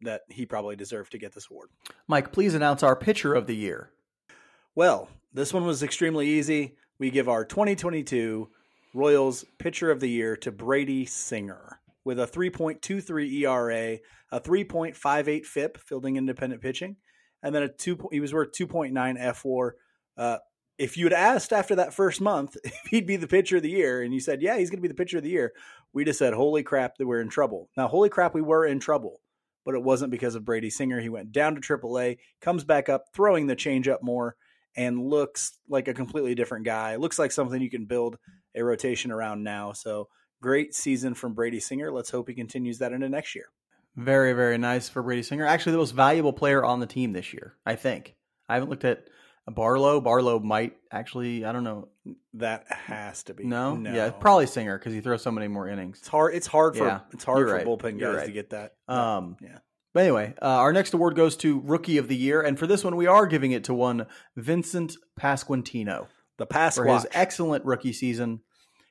[0.02, 1.70] that he probably deserved to get this award.
[2.08, 3.92] Mike, please announce our pitcher of the year.
[4.74, 6.78] Well, this one was extremely easy.
[6.98, 8.50] We give our 2022
[8.98, 14.00] Royals Pitcher of the Year to Brady Singer with a 3.23 ERA,
[14.32, 16.96] a 3.58 FIP, fielding independent pitching,
[17.44, 18.10] and then a two.
[18.12, 19.72] He was worth 2.9 fWAR.
[20.18, 20.40] Uh,
[20.80, 23.70] if you had asked after that first month if he'd be the pitcher of the
[23.70, 25.54] year, and you said, "Yeah, he's going to be the pitcher of the year,"
[25.94, 28.80] we'd have said, "Holy crap, that we're in trouble." Now, holy crap, we were in
[28.80, 29.22] trouble,
[29.64, 31.00] but it wasn't because of Brady Singer.
[31.00, 34.36] He went down to AAA, comes back up, throwing the changeup more
[34.76, 36.96] and looks like a completely different guy.
[36.96, 38.18] Looks like something you can build
[38.58, 39.72] a rotation around now.
[39.74, 40.10] So
[40.42, 41.92] great season from Brady Singer.
[41.92, 43.46] Let's hope he continues that into next year.
[43.96, 45.46] Very, very nice for Brady Singer.
[45.46, 48.16] Actually, the most valuable player on the team this year, I think.
[48.48, 49.08] I haven't looked at
[49.48, 50.02] Barlow.
[50.02, 51.88] Barlow might actually, I don't know.
[52.34, 56.00] That has to be No, yeah, probably Singer because he throws so many more innings.
[56.00, 56.36] It's hard.
[56.36, 57.66] It's hard for Yeah, it's hard for right.
[57.66, 58.26] bullpen guys right.
[58.26, 58.74] to get that.
[58.88, 59.60] Um, yeah.
[59.94, 62.84] But anyway, uh, our next award goes to Rookie of the Year, and for this
[62.84, 67.94] one, we are giving it to one Vincent Pasquantino The pass for his excellent rookie
[67.94, 68.42] season.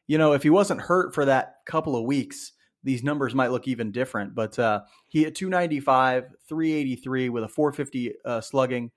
[0.06, 2.52] You know, if he wasn't hurt for that couple of weeks,
[2.84, 4.34] these numbers might look even different.
[4.34, 8.90] But uh, he hit 295, 383 with a 450 uh, slugging.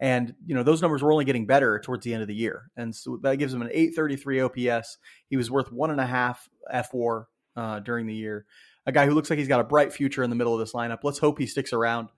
[0.00, 2.70] And, you know, those numbers were only getting better towards the end of the year.
[2.76, 4.98] And so that gives him an 833 OPS.
[5.28, 8.44] He was worth one and a half fWAR uh, during the year.
[8.84, 10.72] A guy who looks like he's got a bright future in the middle of this
[10.72, 10.98] lineup.
[11.04, 12.08] Let's hope he sticks around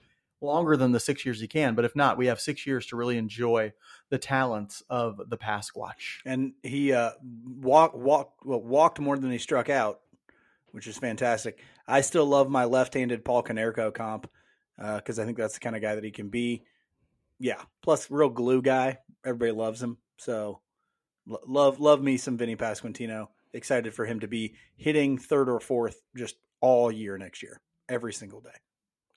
[0.41, 1.75] longer than the six years he can.
[1.75, 3.73] But if not, we have six years to really enjoy
[4.11, 6.21] the talents of the Pasquatch.
[6.25, 7.11] and he uh,
[7.61, 10.01] walked walked well, walked more than he struck out,
[10.73, 11.59] which is fantastic.
[11.87, 14.31] I still love my left-handed Paul Konerko comp
[14.77, 16.65] because I think that's the kind of guy that he can be.
[17.39, 18.99] Yeah, plus real glue guy.
[19.25, 19.99] Everybody loves him.
[20.19, 20.61] So
[21.27, 23.29] lo- love love me some Vinny Pasquantino.
[23.53, 28.13] Excited for him to be hitting third or fourth just all year next year, every
[28.13, 28.51] single day.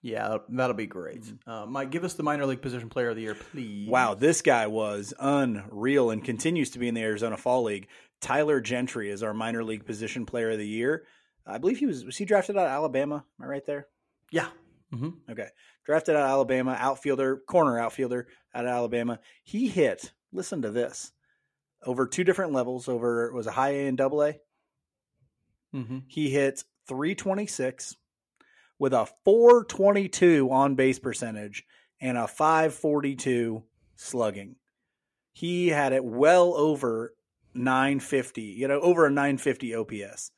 [0.02, 1.24] Yeah, that'll be great.
[1.46, 3.90] Uh, Mike, give us the minor league position player of the year, please.
[3.90, 7.88] Wow, this guy was unreal and continues to be in the Arizona Fall League.
[8.22, 11.04] Tyler Gentry is our minor league position player of the year.
[11.46, 13.26] I believe he was was he drafted out of Alabama?
[13.40, 13.88] Am I right there?
[14.32, 14.48] Yeah.
[14.94, 15.48] hmm Okay.
[15.86, 19.20] Drafted out of Alabama, outfielder, corner outfielder out of Alabama.
[19.44, 21.12] He hit, listen to this,
[21.86, 24.40] over two different levels, over it was a high A and double A.
[25.72, 27.96] hmm He hit 326
[28.80, 31.66] with a 422 on base percentage
[32.00, 33.64] and a 542
[33.96, 34.56] slugging.
[35.34, 37.14] He had it well over
[37.54, 40.32] 950, you know, over a 950 OPS.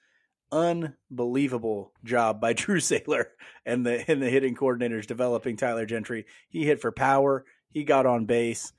[0.51, 3.25] Unbelievable job by Drew Saylor
[3.65, 6.25] and the and the hitting coordinators developing Tyler Gentry.
[6.49, 7.45] He hit for power.
[7.69, 8.73] He got on base.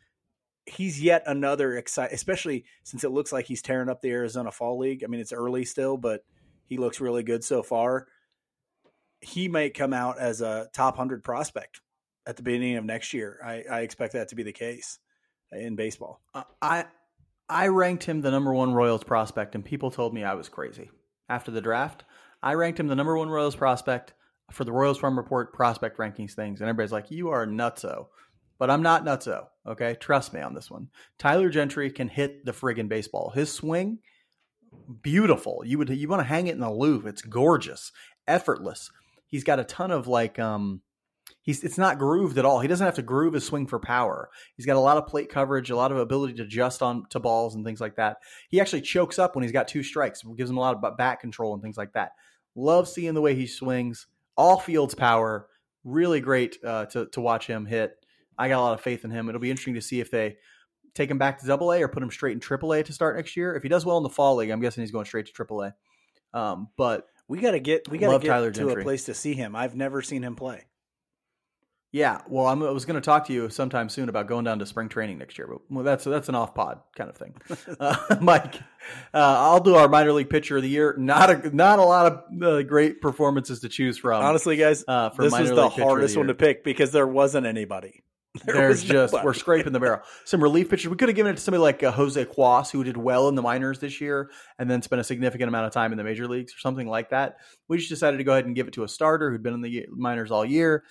[0.67, 4.79] He's yet another excite, especially since it looks like he's tearing up the Arizona Fall
[4.79, 5.03] League.
[5.05, 6.25] I mean, it's early still, but
[6.67, 8.07] he looks really good so far.
[9.21, 11.81] He might come out as a top 100 prospect
[12.27, 13.39] at the beginning of next year.
[13.45, 14.99] I, I expect that to be the case
[15.53, 16.21] in baseball.
[16.63, 16.87] I
[17.49, 20.91] I ranked him the number one Royals prospect, and people told me I was crazy
[21.29, 22.05] after the draft.
[22.43, 24.15] I ranked him the number one Royals prospect
[24.53, 28.07] for the Royals Farm Report prospect rankings things, and everybody's like, "You are nutso,"
[28.59, 29.49] but I'm not nutso.
[29.67, 30.89] Okay, trust me on this one.
[31.19, 33.31] Tyler Gentry can hit the friggin' baseball.
[33.31, 33.99] His swing,
[35.03, 35.63] beautiful.
[35.65, 37.07] You would you want to hang it in the loop.
[37.07, 37.91] It's gorgeous,
[38.29, 38.91] effortless.
[39.31, 40.83] He's got a ton of like um
[41.43, 42.61] he's it's not grooved at all.
[42.61, 44.31] He doesn't have to groove his swing for power.
[44.57, 47.21] He's got a lot of plate coverage, a lot of ability to adjust on to
[47.21, 48.19] balls and things like that.
[48.49, 51.21] He actually chokes up when he's got two strikes, gives him a lot of bat
[51.21, 52.13] control and things like that.
[52.55, 54.07] Love seeing the way he swings.
[54.37, 55.47] All fields power.
[55.85, 57.97] Really great uh, to to watch him hit.
[58.37, 59.29] I got a lot of faith in him.
[59.29, 60.37] It'll be interesting to see if they
[60.95, 63.17] take him back to Double A or put him straight in Triple A to start
[63.17, 63.55] next year.
[63.55, 65.63] If he does well in the fall league, I'm guessing he's going straight to Triple
[65.63, 65.75] A.
[66.33, 68.83] Um, but We got to get we got to Love get Tyler to Gentry.
[68.83, 69.55] a place to see him.
[69.55, 70.65] I've never seen him play.
[71.93, 74.59] Yeah, well, I'm, I was going to talk to you sometime soon about going down
[74.59, 77.35] to spring training next year, but well, that's that's an off pod kind of thing.
[77.81, 78.61] Uh, Mike, uh,
[79.15, 80.97] I'll do our minor league pitcher of the year.
[80.99, 84.25] Not a not a lot of uh, great performances to choose from.
[84.25, 86.35] Honestly, guys, uh, for this minor was the league pitcher of hardest the one to
[86.35, 88.03] pick because there wasn't anybody.
[88.45, 89.27] There There's just nobody.
[89.27, 90.01] we're scraping the barrel.
[90.25, 90.89] Some relief pitchers.
[90.89, 93.35] We could have given it to somebody like uh, Jose Cuas, who did well in
[93.35, 96.27] the minors this year, and then spent a significant amount of time in the major
[96.27, 97.37] leagues or something like that.
[97.69, 99.61] We just decided to go ahead and give it to a starter who'd been in
[99.61, 100.85] the minors all year.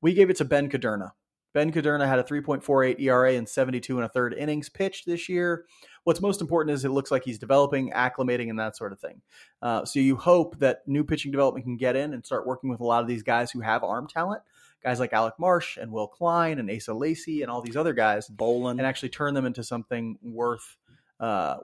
[0.00, 1.10] We gave it to Ben Kudrna.
[1.54, 5.66] Ben Kudrna had a 3.48 ERA and 72 and a third innings pitched this year.
[6.02, 9.22] What's most important is it looks like he's developing, acclimating, and that sort of thing.
[9.62, 12.80] Uh, so you hope that new pitching development can get in and start working with
[12.80, 14.42] a lot of these guys who have arm talent,
[14.84, 18.28] guys like Alec Marsh and Will Klein and Asa Lacy and all these other guys,
[18.28, 18.78] Bowlan.
[18.78, 20.76] and actually turn them into something worth,
[21.18, 21.56] uh,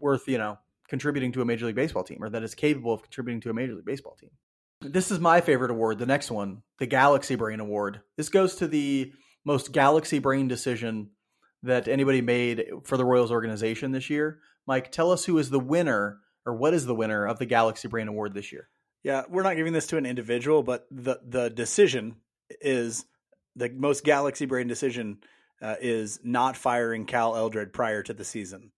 [0.00, 0.58] worth you know,
[0.88, 3.54] contributing to a major league baseball team, or that is capable of contributing to a
[3.54, 4.30] major league baseball team.
[4.80, 5.98] This is my favorite award.
[5.98, 8.00] The next one, the Galaxy Brain Award.
[8.16, 9.12] This goes to the
[9.44, 11.10] most Galaxy Brain decision
[11.62, 14.40] that anybody made for the Royals organization this year.
[14.66, 17.86] Mike, tell us who is the winner, or what is the winner of the Galaxy
[17.86, 18.68] Brain Award this year?
[19.04, 22.16] Yeah, we're not giving this to an individual, but the the decision
[22.60, 23.04] is
[23.56, 25.18] the most galaxy brain decision
[25.60, 28.72] uh, is not firing Cal Eldred prior to the season.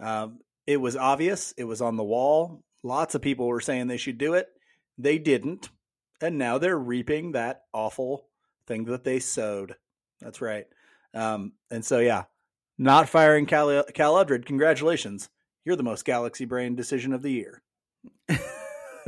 [0.00, 1.54] Um, it was obvious.
[1.56, 2.62] It was on the wall.
[2.82, 4.48] Lots of people were saying they should do it.
[4.98, 5.68] They didn't,
[6.20, 8.26] and now they're reaping that awful
[8.66, 9.76] thing that they sowed.
[10.20, 10.66] That's right.
[11.14, 12.24] Um, and so, yeah,
[12.76, 14.46] not firing Cal, Cal Eldred.
[14.46, 15.30] Congratulations,
[15.64, 17.62] you're the most galaxy brain decision of the year.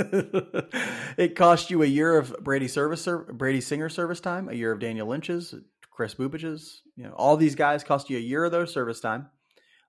[1.17, 4.79] it cost you a year of Brady service, Brady Singer service time, a year of
[4.79, 5.55] Daniel Lynch's,
[5.91, 6.83] Kris Bubic's.
[6.97, 9.29] You know, all these guys cost you a year of their service time.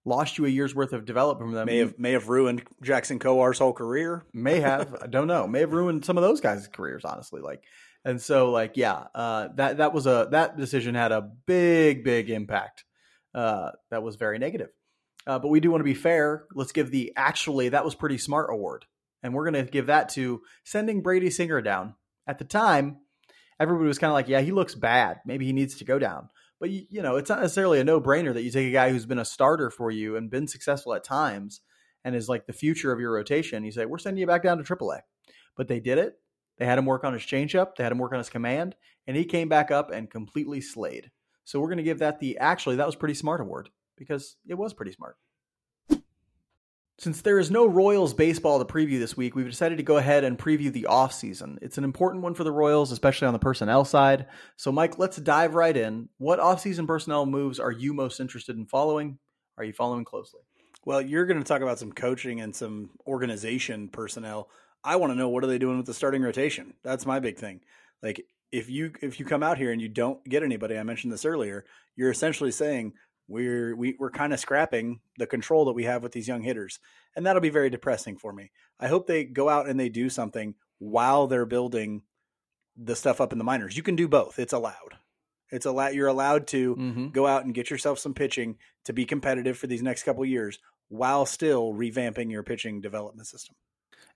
[0.03, 1.67] Lost you a year's worth of development from them.
[1.67, 4.25] May have may have ruined Jackson Kowar's whole career.
[4.33, 4.95] May have.
[5.01, 5.47] I don't know.
[5.47, 7.41] May have ruined some of those guys' careers, honestly.
[7.41, 7.63] Like,
[8.03, 12.29] and so like, yeah, uh, that that was a that decision had a big big
[12.29, 12.83] impact.
[13.33, 14.69] Uh, that was very negative.
[15.27, 16.45] Uh, but we do want to be fair.
[16.53, 18.85] Let's give the actually that was pretty smart award,
[19.23, 21.95] and we're going to give that to sending Brady Singer down.
[22.27, 22.97] At the time,
[23.59, 25.19] everybody was kind of like, "Yeah, he looks bad.
[25.25, 26.29] Maybe he needs to go down."
[26.59, 29.07] But you, know, it's not necessarily a no brainer that you take a guy who's
[29.07, 31.61] been a starter for you and been successful at times,
[32.05, 33.63] and is like the future of your rotation.
[33.63, 35.01] You say, "We're sending you back down to AAA,"
[35.57, 36.19] but they did it.
[36.57, 37.75] They had him work on his changeup.
[37.75, 38.75] They had him work on his command,
[39.07, 41.09] and he came back up and completely slayed.
[41.43, 44.53] So we're going to give that the actually that was pretty smart award because it
[44.53, 45.17] was pretty smart.
[47.01, 50.23] Since there is no Royals baseball to preview this week, we've decided to go ahead
[50.23, 51.57] and preview the offseason.
[51.59, 54.27] It's an important one for the Royals, especially on the personnel side.
[54.55, 56.09] So, Mike, let's dive right in.
[56.19, 59.17] What offseason personnel moves are you most interested in following?
[59.57, 60.41] Are you following closely?
[60.85, 64.49] Well, you're going to talk about some coaching and some organization personnel.
[64.83, 66.75] I want to know what are they doing with the starting rotation?
[66.83, 67.61] That's my big thing.
[68.03, 71.11] Like if you if you come out here and you don't get anybody, I mentioned
[71.11, 72.93] this earlier, you're essentially saying
[73.31, 76.79] we're we, we're kind of scrapping the control that we have with these young hitters,
[77.15, 78.51] and that'll be very depressing for me.
[78.79, 82.03] I hope they go out and they do something while they're building
[82.75, 83.77] the stuff up in the minors.
[83.77, 84.97] You can do both; it's allowed.
[85.49, 85.95] It's a lot.
[85.95, 87.07] You're allowed to mm-hmm.
[87.09, 90.59] go out and get yourself some pitching to be competitive for these next couple years,
[90.89, 93.55] while still revamping your pitching development system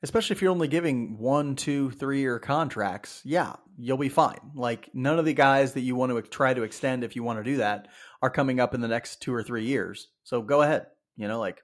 [0.03, 4.51] especially if you're only giving one, two, three year contracts, yeah, you'll be fine.
[4.53, 7.39] Like none of the guys that you want to try to extend if you want
[7.39, 7.87] to do that
[8.25, 10.07] are coming up in the next two or three years.
[10.23, 11.61] So go ahead, you know, like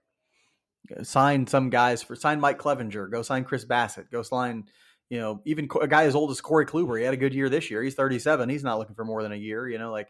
[1.03, 4.65] sign some guys for sign Mike Clevinger, go sign Chris Bassitt, go sign,
[5.09, 6.97] you know, even a guy as old as Corey Kluber.
[6.97, 7.83] He had a good year this year.
[7.83, 8.49] He's 37.
[8.49, 9.67] He's not looking for more than a year.
[9.67, 10.09] You know, like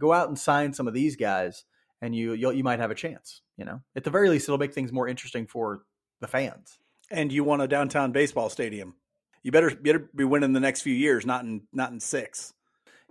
[0.00, 1.64] go out and sign some of these guys,
[2.00, 3.42] and you you might have a chance.
[3.56, 5.82] You know, at the very least, it'll make things more interesting for
[6.20, 6.78] the fans
[7.10, 8.94] and you want a downtown baseball stadium.
[9.42, 12.52] You better better be winning the next few years, not in not in six.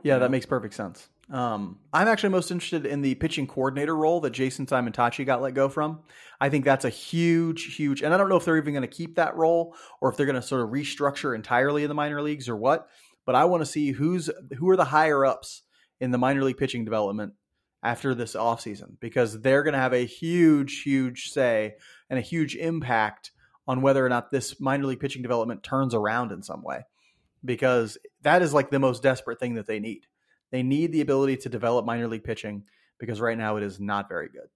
[0.04, 1.08] Yeah, you that makes perfect sense.
[1.30, 5.54] Um, I'm actually most interested in the pitching coordinator role that Jason Simontacchi got let
[5.54, 6.00] go from.
[6.40, 8.88] I think that's a huge, huge, and I don't know if they're even going to
[8.88, 12.22] keep that role or if they're going to sort of restructure entirely in the minor
[12.22, 12.88] leagues or what.
[13.26, 15.64] But I want to see who's who are the higher ups
[16.00, 17.34] in the minor league pitching development
[17.84, 21.76] after this offseason because they're going to have a huge, huge say
[22.10, 23.32] and a huge impact
[23.68, 26.86] on whether or not this minor league pitching development turns around in some way
[27.44, 30.06] because that is like the most desperate thing that they need.
[30.52, 32.64] They need the ability to develop minor league pitching
[33.00, 34.48] because right now it is not very good.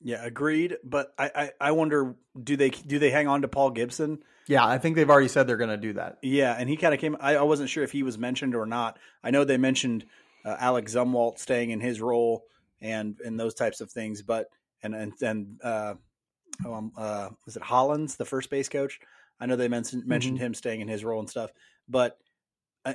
[0.00, 0.76] Yeah, agreed.
[0.84, 4.18] But I, I, I wonder do they do they hang on to Paul Gibson?
[4.46, 6.18] Yeah, I think they've already said they're going to do that.
[6.22, 7.16] Yeah, and he kind of came.
[7.18, 8.98] I, I wasn't sure if he was mentioned or not.
[9.22, 10.04] I know they mentioned
[10.44, 12.44] uh, Alex Zumwalt staying in his role
[12.80, 14.48] and and those types of things, but
[14.82, 15.94] and and and uh,
[16.66, 19.00] um, uh, was it Hollins, the first base coach?
[19.40, 20.46] I know they mentioned mentioned mm-hmm.
[20.46, 21.50] him staying in his role and stuff,
[21.88, 22.18] but
[22.84, 22.94] uh,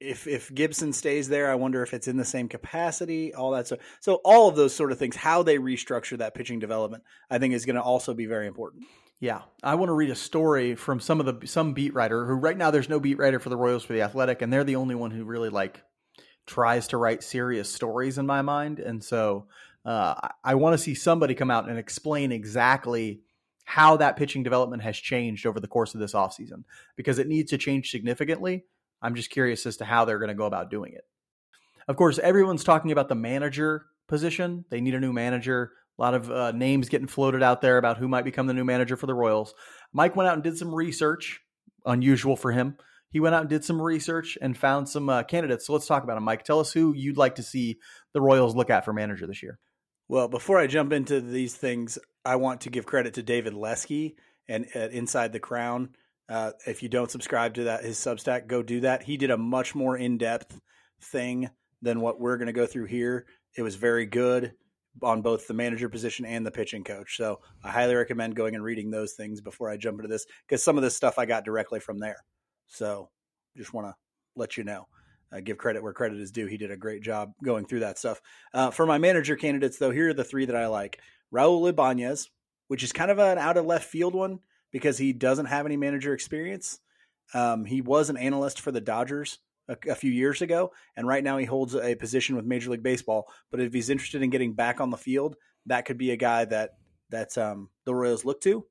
[0.00, 3.34] if if Gibson stays there, I wonder if it's in the same capacity.
[3.34, 6.58] All that so so all of those sort of things, how they restructure that pitching
[6.58, 8.84] development, I think is going to also be very important.
[9.20, 12.34] Yeah, I want to read a story from some of the some beat writer who
[12.34, 14.76] right now there's no beat writer for the Royals for the Athletic, and they're the
[14.76, 15.82] only one who really like
[16.46, 19.46] tries to write serious stories in my mind, and so
[19.86, 23.20] uh, I, I want to see somebody come out and explain exactly
[23.64, 26.64] how that pitching development has changed over the course of this offseason
[26.96, 28.64] because it needs to change significantly.
[29.04, 31.04] I'm just curious as to how they're going to go about doing it.
[31.86, 34.64] Of course, everyone's talking about the manager position.
[34.70, 35.72] They need a new manager.
[35.98, 38.64] A lot of uh, names getting floated out there about who might become the new
[38.64, 39.54] manager for the Royals.
[39.92, 41.42] Mike went out and did some research,
[41.84, 42.78] unusual for him.
[43.10, 45.66] He went out and did some research and found some uh, candidates.
[45.66, 46.24] So let's talk about them.
[46.24, 47.78] Mike, tell us who you'd like to see
[48.14, 49.58] the Royals look at for manager this year.
[50.08, 54.16] Well, before I jump into these things, I want to give credit to David Lesky
[54.48, 55.90] and at Inside the Crown.
[56.28, 59.02] Uh, if you don't subscribe to that his Substack, go do that.
[59.02, 60.60] He did a much more in depth
[61.00, 61.50] thing
[61.82, 63.26] than what we're going to go through here.
[63.56, 64.52] It was very good
[65.02, 67.16] on both the manager position and the pitching coach.
[67.16, 70.62] So I highly recommend going and reading those things before I jump into this because
[70.62, 72.24] some of this stuff I got directly from there.
[72.68, 73.10] So
[73.56, 73.94] just want to
[74.36, 74.86] let you know
[75.32, 76.46] uh, give credit where credit is due.
[76.46, 78.20] He did a great job going through that stuff.
[78.52, 81.00] Uh, for my manager candidates, though, here are the three that I like
[81.32, 82.30] Raul Ibanez,
[82.68, 84.38] which is kind of an out of left field one
[84.74, 86.80] because he doesn't have any manager experience.
[87.32, 91.22] Um, he was an analyst for the Dodgers a, a, few years ago, and right
[91.22, 93.28] now he holds a position with Major League Baseball.
[93.52, 96.44] But if he's interested in getting back on the field, that could be a guy
[96.46, 96.70] that
[97.10, 98.66] that um, the Royals look to.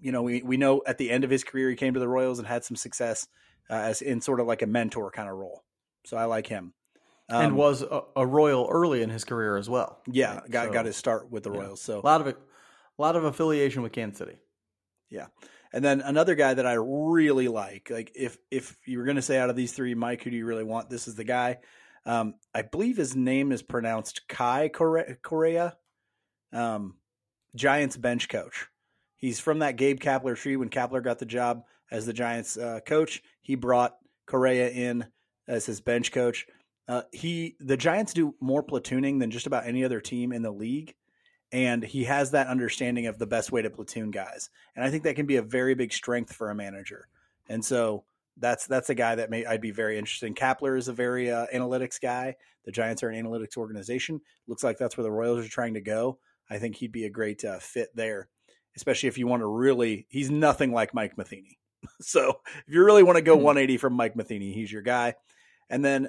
[0.00, 2.08] you know, we we know at the end of his career he came to the
[2.08, 3.28] Royals and had some success
[3.68, 5.62] uh, as in sort of like a mentor kind of role.
[6.06, 6.72] So I like him.
[7.28, 10.00] Um, and was a, a, Royal early in his career as well.
[10.10, 10.50] Yeah, right?
[10.50, 11.82] got so, got his start with the Royals.
[11.82, 11.94] Yeah.
[11.94, 12.38] So a lot of it,
[12.98, 14.38] a lot of affiliation with Kansas City.
[15.10, 15.26] Yeah.
[15.72, 19.22] And then another guy that I really like, like if if you were going to
[19.22, 20.90] say out of these three, Mike, who do you really want?
[20.90, 21.58] This is the guy.
[22.06, 25.76] Um, I believe his name is pronounced Kai Correa,
[26.52, 26.96] um,
[27.54, 28.66] Giants bench coach.
[29.16, 30.56] He's from that Gabe Kapler tree.
[30.56, 33.96] When Kapler got the job as the Giants uh, coach, he brought
[34.26, 35.06] Correa in
[35.46, 36.46] as his bench coach.
[36.88, 40.50] Uh, he the Giants do more platooning than just about any other team in the
[40.50, 40.94] league,
[41.52, 44.50] and he has that understanding of the best way to platoon guys.
[44.76, 47.08] And I think that can be a very big strength for a manager.
[47.48, 48.04] And so
[48.36, 50.34] that's that's a guy that may I'd be very interested in.
[50.34, 52.36] Kapler is a very uh, analytics guy.
[52.64, 54.20] The Giants are an analytics organization.
[54.46, 56.18] Looks like that's where the Royals are trying to go.
[56.48, 58.28] I think he'd be a great uh, fit there
[58.76, 60.06] especially if you want to really.
[60.08, 61.58] He's nothing like Mike Matheny.
[62.00, 63.44] so if you really want to go mm-hmm.
[63.44, 65.14] 180 from Mike Matheny, he's your guy.
[65.68, 66.08] And then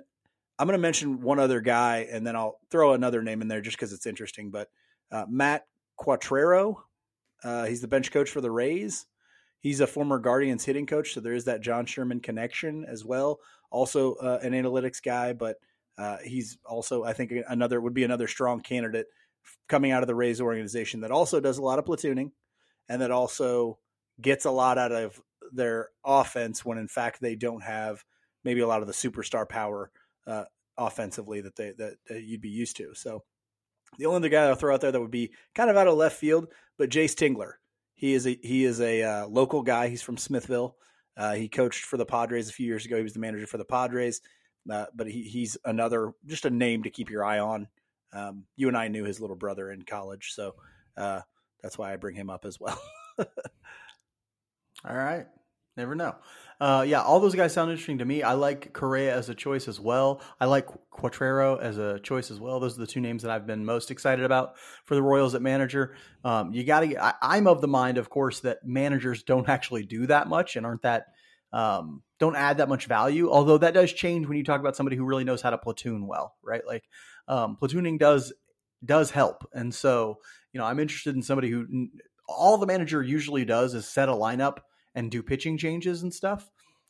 [0.58, 3.62] I'm going to mention one other guy, and then I'll throw another name in there
[3.62, 4.52] just because it's interesting.
[4.52, 4.70] But
[5.12, 5.66] uh, Matt
[5.99, 6.76] Quatraro,
[7.43, 9.05] uh, he's the bench coach for the Rays.
[9.59, 13.39] He's a former Guardians hitting coach, so there is that John Sherman connection as well.
[13.70, 15.57] Also uh, an analytics guy, but
[15.97, 19.07] uh, he's also I think another would be another strong candidate
[19.68, 22.32] coming out of the Rays organization that also does a lot of platooning
[22.89, 23.78] and that also
[24.20, 28.03] gets a lot out of their offense when in fact they don't have
[28.43, 29.91] maybe a lot of the superstar power
[30.28, 30.45] uh,
[30.78, 32.93] offensively that they that, that, you'd be used to.
[32.93, 33.24] So
[33.98, 35.96] the only other guy I'll throw out there that would be kind of out of
[35.98, 37.54] left field, but Jayce Tingler.
[37.94, 39.88] He is a he is a uh, local guy.
[39.88, 40.76] He's from Smithville.
[41.16, 42.98] Uh, he coached for the Padres a few years ago.
[42.98, 44.22] He was the manager for the Padres,
[44.72, 47.68] uh, but he, he's another just a name to keep your eye on.
[48.14, 50.56] Um, you and I knew his little brother in college, so
[50.98, 51.22] uh,
[51.62, 52.82] that's why I bring him up as well.
[53.20, 53.26] all
[54.96, 55.28] right.
[55.78, 56.16] Never know.
[56.62, 58.22] Uh, yeah, all those guys sound interesting to me.
[58.22, 60.22] I like Correa as a choice as well.
[60.39, 62.59] I like Quatraro as a choice as well.
[62.59, 65.41] Those are the two names that I've been most excited about for the Royals at
[65.41, 65.95] manager.
[66.24, 67.16] Um, you got to.
[67.20, 70.84] I'm of the mind, of course, that managers don't actually do that much and aren't
[70.84, 71.07] that
[71.51, 73.32] um, don't add that much value.
[73.32, 76.05] Although that does change when you talk about somebody who really knows how to platoon
[76.05, 76.62] well, right?
[76.64, 76.84] Like
[77.28, 78.34] um, platooning does
[78.86, 80.20] does help, and so
[80.53, 81.88] you know, I'm interested in somebody who
[82.28, 84.59] all the manager usually does is set a lineup
[84.96, 86.50] and do pitching changes and stuff.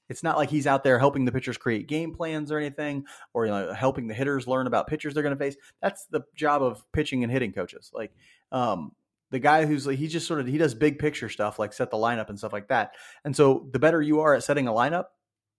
[0.09, 3.45] It's not like he's out there helping the pitchers create game plans or anything, or
[3.45, 5.55] you know, helping the hitters learn about pitchers they're going to face.
[5.81, 7.91] That's the job of pitching and hitting coaches.
[7.93, 8.11] Like
[8.51, 8.91] um,
[9.29, 11.91] the guy who's like, he just sort of he does big picture stuff like set
[11.91, 12.91] the lineup and stuff like that.
[13.23, 15.05] And so the better you are at setting a lineup,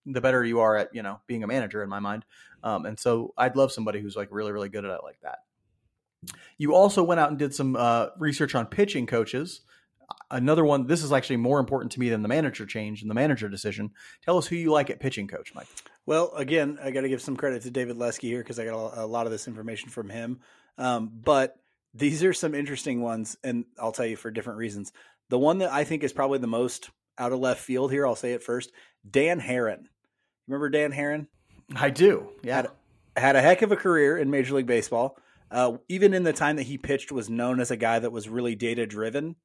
[0.05, 2.27] the better you are at you know being a manager in my mind.
[2.63, 5.39] Um, and so I'd love somebody who's like really really good at it like that.
[6.59, 9.63] You also went out and did some uh, research on pitching coaches.
[10.31, 13.15] Another one, this is actually more important to me than the manager change and the
[13.15, 13.91] manager decision.
[14.25, 15.69] Tell us who you like at pitching coach, Mike.
[16.07, 18.99] Well, again, I got to give some credit to David Lesky here because I got
[18.99, 20.41] a, lot of this information from him.
[20.79, 21.57] Um, but
[21.95, 24.93] these are some interesting ones, and I'll tell you for different reasons.
[25.29, 28.17] The one that I think is probably the most out of left field here, I'll
[28.17, 28.73] say it first
[29.09, 29.85] Dan Haren.
[30.49, 31.27] Remember Dan Haren?
[31.75, 32.29] I do.
[32.43, 32.57] Yeah.
[32.57, 32.71] Had,
[33.17, 35.17] had a heck of a career in Major League Baseball
[35.53, 38.29] uh, even in the time that he pitched, was known as a guy that was
[38.29, 39.37] really data driven.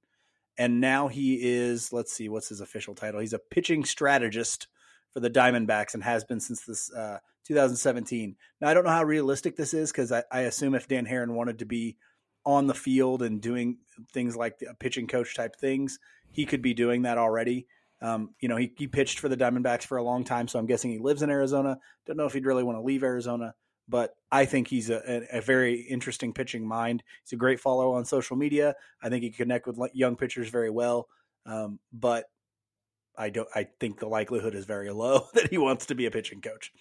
[0.58, 3.20] And now he is, let's see, what's his official title?
[3.20, 4.68] He's a pitching strategist
[5.14, 8.36] for the Diamondbacks and has been since this uh, 2017.
[8.60, 11.32] Now, I don't know how realistic this is because I, I, assume if Dan Haren
[11.32, 11.98] wanted to be
[12.46, 13.78] on the field and doing
[14.12, 16.00] things like pitching coach type things,
[16.32, 17.68] he could be doing that already.
[18.02, 20.66] Um, you know, he, he pitched for the Diamondbacks for a long time, so I'm
[20.66, 21.78] guessing he lives in Arizona.
[22.06, 23.56] Don't know if he'd really want to leave Arizona
[23.88, 27.04] but I think he's a, a, very interesting pitching mind.
[27.24, 28.76] He's a great follow on social media.
[29.02, 31.08] I think he can connect with young pitchers very well.
[31.46, 32.26] Um, but
[33.18, 33.48] I don't.
[33.56, 36.72] I think the likelihood is very low that he wants to be a pitching coach.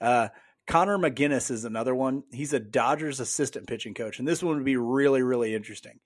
[0.00, 0.28] Uh,
[0.66, 2.22] Connor McGuiness is another one.
[2.30, 5.98] He's a Dodgers assistant pitching coach, and this one would be really, really interesting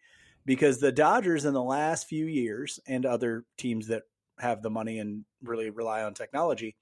[0.46, 4.04] because the Dodgers in the last few years and other teams that
[4.38, 6.76] have the money and really rely on technology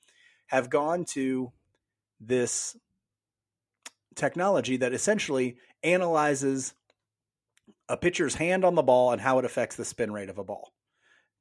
[0.46, 1.52] have gone to
[2.20, 2.76] this
[4.14, 6.74] technology that essentially analyzes
[7.88, 10.44] a pitcher's hand on the ball and how it affects the spin rate of a
[10.44, 10.72] ball.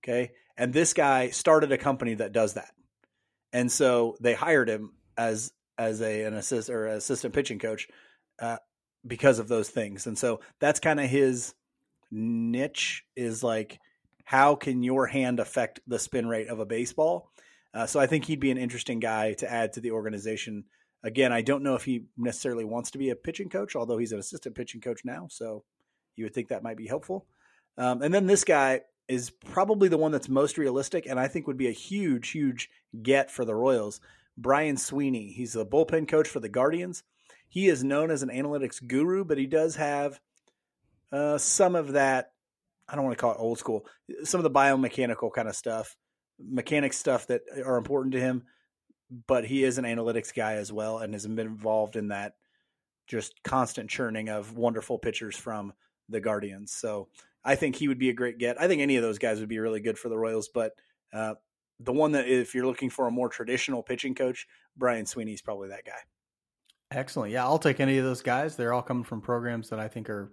[0.04, 0.32] Okay.
[0.58, 2.72] And this guy started a company that does that.
[3.52, 7.88] And so they hired him as as a an assist or assistant pitching coach
[8.40, 8.58] uh,
[9.06, 10.06] because of those things.
[10.06, 11.54] And so that's kind of his
[12.12, 13.80] niche is like
[14.26, 17.30] how can your hand affect the spin rate of a baseball?
[17.74, 20.66] Uh, so I think he'd be an interesting guy to add to the organization
[21.04, 24.14] Again, I don't know if he necessarily wants to be a pitching coach, although he's
[24.14, 25.28] an assistant pitching coach now.
[25.30, 25.64] So
[26.16, 27.26] you would think that might be helpful.
[27.78, 31.48] Um, and then this guy, is probably the one that's most realistic, and I think
[31.48, 32.70] would be a huge, huge
[33.02, 34.00] get for the Royals.
[34.38, 35.32] Brian Sweeney.
[35.32, 37.04] He's the bullpen coach for the Guardians.
[37.50, 40.20] He is known as an analytics guru, but he does have
[41.12, 42.32] uh, some of that.
[42.88, 43.86] I don't want to call it old school.
[44.24, 45.96] Some of the biomechanical kind of stuff,
[46.40, 48.44] mechanic stuff that are important to him.
[49.28, 52.34] But he is an analytics guy as well, and has been involved in that
[53.08, 55.74] just constant churning of wonderful pitchers from
[56.10, 56.72] the Guardians.
[56.72, 57.10] So
[57.44, 58.60] I think he would be a great get.
[58.60, 60.72] I think any of those guys would be really good for the Royals, but
[61.12, 61.36] uh,
[61.80, 64.48] the one that if you're looking for a more traditional pitching coach,
[64.78, 65.92] Brian Sweeney's probably that guy.
[66.92, 67.32] Excellent.
[67.32, 68.56] Yeah, I'll take any of those guys.
[68.56, 70.32] They're all coming from programs that I think are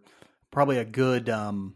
[0.50, 1.74] probably a good um,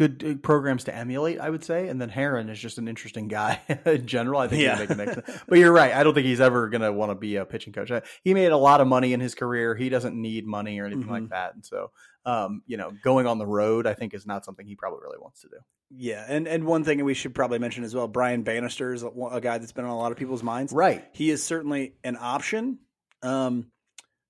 [0.00, 1.88] good uh, programs to emulate, I would say.
[1.88, 4.40] And then Haren is just an interesting guy in general.
[4.40, 4.78] I think yeah.
[4.78, 5.42] he'd make an excellent.
[5.46, 5.92] But you're right.
[5.92, 7.92] I don't think he's ever going to want to be a pitching coach.
[8.24, 9.74] He made a lot of money in his career.
[9.74, 11.12] He doesn't need money or anything mm-hmm.
[11.12, 11.54] like that.
[11.54, 11.90] And so,
[12.24, 15.18] um, you know, going on the road, I think is not something he probably really
[15.20, 15.56] wants to do.
[15.92, 19.08] Yeah, and and one thing we should probably mention as well, Brian Bannister is a,
[19.08, 20.72] a guy that's been on a lot of people's minds.
[20.72, 22.78] Right, he is certainly an option.
[23.22, 23.72] Um,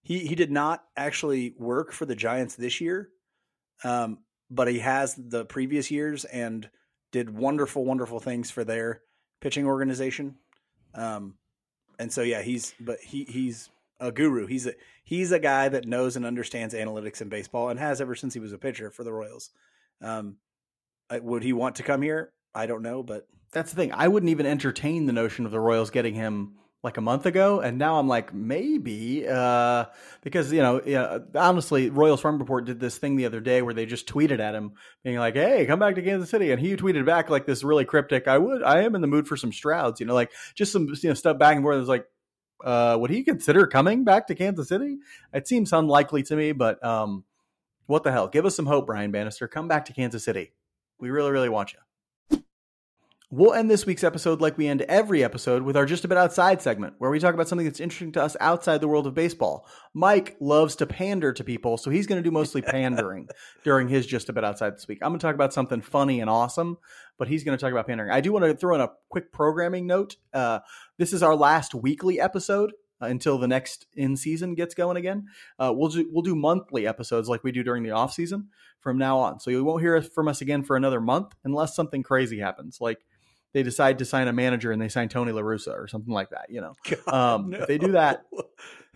[0.01, 3.11] he he did not actually work for the Giants this year,
[3.85, 4.21] um,
[4.51, 6.69] but he has the previous years and
[7.13, 9.03] did wonderful, wonderful things for their
[9.41, 10.37] pitching organization.
[10.95, 11.35] Um,
[11.99, 13.71] and so yeah, he's but he he's
[14.01, 14.47] a guru.
[14.47, 14.75] He's a
[15.05, 18.41] he's a guy that knows and understands analytics in baseball and has ever since he
[18.41, 19.51] was a pitcher for the Royals.
[20.01, 20.37] Um,
[21.11, 22.33] would he want to come here?
[22.55, 23.93] I don't know, but that's the thing.
[23.93, 27.61] I wouldn't even entertain the notion of the Royals getting him like a month ago,
[27.61, 29.85] and now I'm like maybe uh,
[30.23, 33.75] because you know, yeah, honestly, Royals Farm Report did this thing the other day where
[33.75, 34.73] they just tweeted at him,
[35.05, 37.85] being like, "Hey, come back to Kansas City," and he tweeted back like this really
[37.85, 40.73] cryptic, "I would, I am in the mood for some Strouds," you know, like just
[40.73, 41.77] some you know stuff back and forth.
[41.77, 42.07] It was like,
[42.65, 44.99] uh, would he consider coming back to Kansas City?
[45.35, 47.25] It seems unlikely to me, but um,
[47.87, 48.29] what the hell?
[48.29, 49.49] Give us some hope, Brian Bannister.
[49.49, 50.53] Come back to Kansas City.
[50.99, 51.79] We really, really want you.
[53.33, 56.19] We'll end this week's episode like we end every episode with our Just a Bit
[56.19, 59.15] Outside segment, where we talk about something that's interesting to us outside the world of
[59.15, 59.69] baseball.
[59.95, 63.29] Mike loves to pander to people, so he's going to do mostly pandering
[63.63, 64.99] during his Just a Bit Outside this week.
[65.01, 66.79] I'm going to talk about something funny and awesome,
[67.19, 68.11] but he's going to talk about pandering.
[68.11, 70.17] I do want to throw in a quick programming note.
[70.35, 70.59] Uh,
[70.99, 75.27] this is our last weekly episode uh, until the next in season gets going again.
[75.57, 78.49] Uh, we'll do, we'll do monthly episodes like we do during the off season
[78.81, 79.39] from now on.
[79.39, 82.99] So you won't hear from us again for another month unless something crazy happens, like
[83.53, 86.31] they decide to sign a manager and they sign Tony La Russa or something like
[86.31, 86.47] that.
[86.51, 87.61] You know, God, um, no.
[87.61, 88.25] if they do that,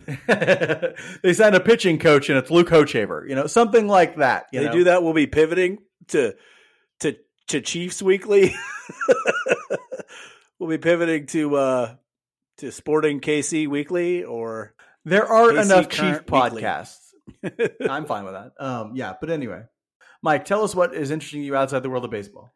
[1.23, 3.27] they sign a pitching coach and it's Luke Hochevar.
[3.27, 4.47] You know, something like that.
[4.51, 4.71] they know?
[4.71, 5.03] do that.
[5.03, 5.79] We'll be pivoting
[6.09, 6.35] to
[7.01, 8.55] to to Chiefs Weekly.
[10.59, 11.95] we'll be pivoting to uh
[12.57, 16.99] to Sporting KC Weekly or there are KC enough Chief podcasts.
[17.89, 18.51] I'm fine with that.
[18.59, 19.63] Um, yeah, but anyway,
[20.21, 22.54] Mike, tell us what is interesting to you outside the world of baseball.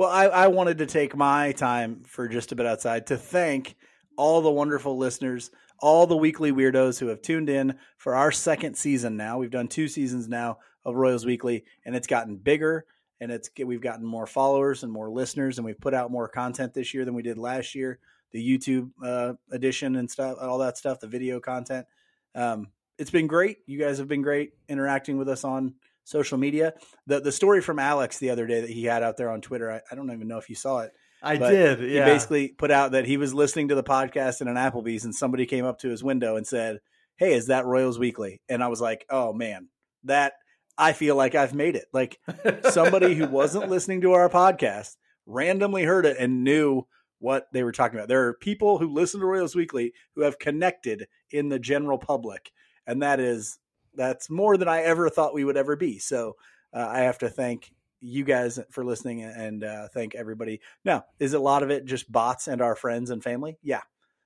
[0.00, 3.76] Well, I, I wanted to take my time for just a bit outside to thank
[4.16, 8.76] all the wonderful listeners, all the weekly weirdos who have tuned in for our second
[8.76, 9.36] season now.
[9.36, 12.86] We've done two seasons now of Royals Weekly, and it's gotten bigger
[13.20, 16.72] and it's we've gotten more followers and more listeners, and we've put out more content
[16.72, 17.98] this year than we did last year.
[18.32, 21.84] The YouTube uh, edition and stuff, all that stuff, the video content.
[22.34, 23.58] Um, it's been great.
[23.66, 25.74] You guys have been great interacting with us on
[26.04, 26.74] social media.
[27.06, 29.70] The the story from Alex the other day that he had out there on Twitter,
[29.70, 30.92] I, I don't even know if you saw it.
[31.22, 31.80] I did.
[31.80, 32.04] Yeah.
[32.04, 35.14] He basically put out that he was listening to the podcast in an Applebee's and
[35.14, 36.78] somebody came up to his window and said,
[37.16, 38.40] Hey, is that Royals Weekly?
[38.48, 39.68] And I was like, Oh man,
[40.04, 40.34] that
[40.78, 41.86] I feel like I've made it.
[41.92, 42.18] Like
[42.70, 44.96] somebody who wasn't listening to our podcast
[45.26, 46.86] randomly heard it and knew
[47.18, 48.08] what they were talking about.
[48.08, 52.50] There are people who listen to Royals Weekly who have connected in the general public,
[52.86, 53.58] and that is
[53.94, 55.98] that's more than I ever thought we would ever be.
[55.98, 56.36] So
[56.72, 60.60] uh, I have to thank you guys for listening and uh, thank everybody.
[60.84, 63.58] Now, is a lot of it just bots and our friends and family?
[63.62, 63.82] Yeah,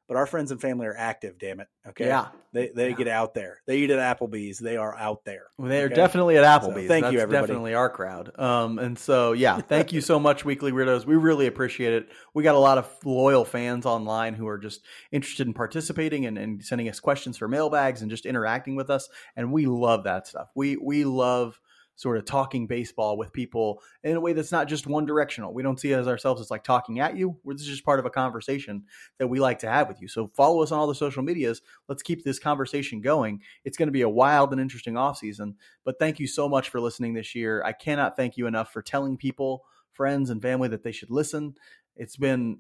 [0.07, 1.39] but our friends and family are active.
[1.39, 1.69] Damn it.
[1.89, 2.07] Okay.
[2.07, 2.29] Yeah.
[2.53, 2.97] They they yeah.
[2.97, 3.61] get out there.
[3.67, 4.59] They eat at Applebee's.
[4.59, 5.47] They are out there.
[5.59, 6.83] Well, they are definitely at Applebee's.
[6.83, 7.47] So thank That's you, everybody.
[7.49, 8.39] Definitely our crowd.
[8.39, 11.05] Um, and so yeah, thank you so much, Weekly Weirdos.
[11.05, 12.09] We really appreciate it.
[12.33, 16.39] We got a lot of loyal fans online who are just interested in participating and,
[16.39, 19.09] and sending us questions for mailbags and just interacting with us.
[19.37, 20.49] And we love that stuff.
[20.55, 21.59] We we love
[21.97, 25.55] sort of talking baseball with people in a way that's not just one directional.
[25.55, 27.37] We don't see it as ourselves as like talking at you.
[27.45, 28.85] We're just part of a conversation
[29.19, 30.09] that we like to have with you.
[30.09, 31.63] So follow us on all the social medias.
[31.89, 33.41] Let's keep this conversation going.
[33.65, 35.55] It's going to be a wild and interesting off season.
[35.85, 37.63] But thank you so much for listening this year.
[37.65, 41.55] I cannot thank you enough for telling people, friends, and family that they should listen.
[41.97, 42.59] It's been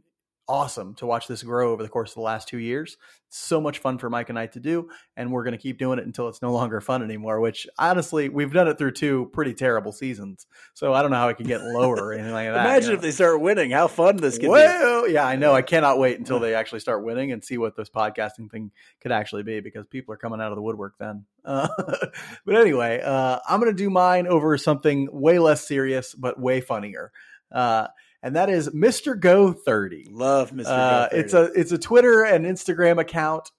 [0.48, 2.96] awesome to watch this grow over the course of the last two years.
[3.28, 5.98] So much fun for Mike and I to do, and we're going to keep doing
[5.98, 7.40] it until it's no longer fun anymore.
[7.40, 11.28] Which honestly, we've done it through two pretty terrible seasons, so I don't know how
[11.28, 12.64] it can get lower or anything like that.
[12.64, 13.72] Imagine you if they start winning.
[13.72, 14.48] How fun this could be.
[14.48, 15.52] Well, yeah, I know.
[15.52, 18.70] I cannot wait until they actually start winning and see what this podcasting thing
[19.00, 21.24] could actually be because people are coming out of the woodwork then.
[21.44, 21.66] Uh,
[22.46, 26.60] but anyway, uh, I'm going to do mine over something way less serious but way
[26.60, 27.10] funnier.
[27.50, 27.88] Uh,
[28.24, 29.20] and that is Mr.
[29.20, 30.08] Go 30.
[30.10, 30.64] Love Mr.
[30.66, 33.52] Uh, Go it's a it's a Twitter and Instagram account.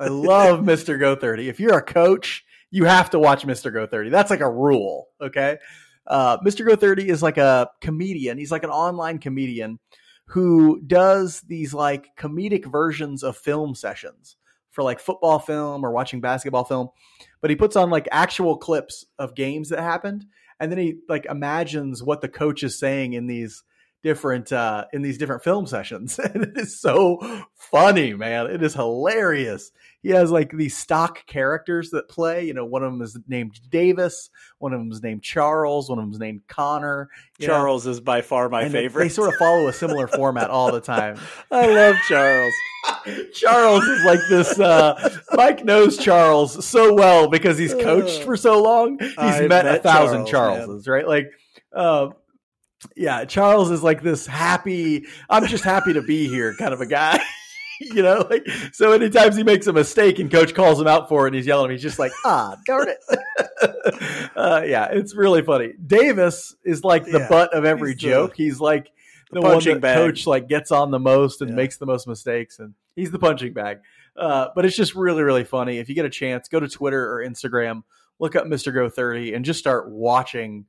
[0.00, 0.98] I love Mr.
[0.98, 1.48] Go 30.
[1.48, 3.72] If you're a coach, you have to watch Mr.
[3.72, 4.08] Go 30.
[4.08, 5.58] That's like a rule, okay?
[6.06, 6.66] Uh, Mr.
[6.66, 8.38] Go 30 is like a comedian.
[8.38, 9.78] He's like an online comedian
[10.28, 14.36] who does these like comedic versions of film sessions
[14.70, 16.88] for like football film or watching basketball film.
[17.42, 20.24] But he puts on like actual clips of games that happened
[20.58, 23.62] and then he like imagines what the coach is saying in these
[24.06, 27.18] different uh in these different film sessions and it is so
[27.56, 32.64] funny man it is hilarious he has like these stock characters that play you know
[32.64, 34.30] one of them is named davis
[34.60, 37.08] one of them is named charles one of them is named connor
[37.40, 39.02] you know, Charles is by far my and favorite.
[39.02, 41.18] they sort of follow a similar format all the time
[41.50, 42.54] I love Charles.
[43.34, 44.60] Charles is like this.
[44.60, 48.98] Uh, Mike knows Charles so well because he's coached for so long.
[49.00, 51.06] He's I've met, a thousand Charles, Charleses, right?
[51.06, 51.32] Like,
[51.72, 52.10] uh,
[52.94, 55.04] yeah, Charles is like this happy.
[55.28, 57.18] I'm just happy to be here kind of a guy.
[57.80, 58.90] you know, like so.
[58.90, 61.46] many Anytime he makes a mistake and coach calls him out for it, and he's
[61.46, 61.74] yelling at him.
[61.76, 62.98] He's just like, ah, darn it.
[64.36, 65.72] uh, yeah, it's really funny.
[65.86, 68.34] Davis is like the Yeah, butt of every he's the- joke.
[68.36, 68.90] he's like
[69.30, 69.96] the, the one that bag.
[69.96, 71.56] coach like gets on the most and Yeah.
[71.56, 73.78] makes the most mistakes, and he's the punching bag.
[74.16, 75.78] Uh, but it's just really, really funny.
[75.78, 77.82] If you get a chance, go to Twitter or Instagram,
[78.18, 78.72] look up Mr.
[78.72, 80.64] Go 30, and just start watching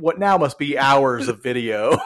[0.00, 1.96] what now must be hours of video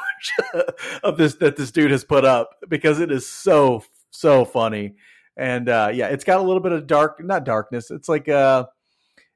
[1.02, 4.94] of this that this dude has put up because it is so so funny.
[5.36, 7.90] And uh, yeah, it's got a little bit of dark, not darkness.
[7.90, 8.66] It's like uh,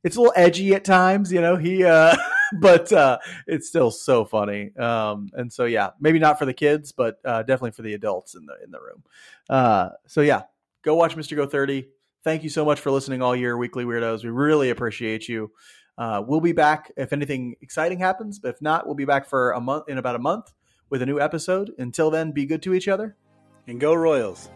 [0.04, 1.56] it's a little edgy at times, you know.
[1.56, 2.16] He, uh,
[2.60, 4.74] but uh, it's still so funny.
[4.76, 8.34] Um, and so yeah, maybe not for the kids, but uh, definitely for the adults
[8.34, 9.02] in the in the room.
[9.48, 10.42] Uh, so yeah,
[10.82, 11.36] go watch Mr.
[11.36, 11.88] Go 30.
[12.24, 14.22] Thank you so much for listening all year, Weekly Weirdos.
[14.22, 15.50] We really appreciate you.
[15.98, 19.50] Uh, we'll be back if anything exciting happens, but if not, we'll be back for
[19.50, 20.52] a month in about a month
[20.88, 21.72] with a new episode.
[21.76, 23.16] Until then, be good to each other.
[23.66, 24.48] And go Royals.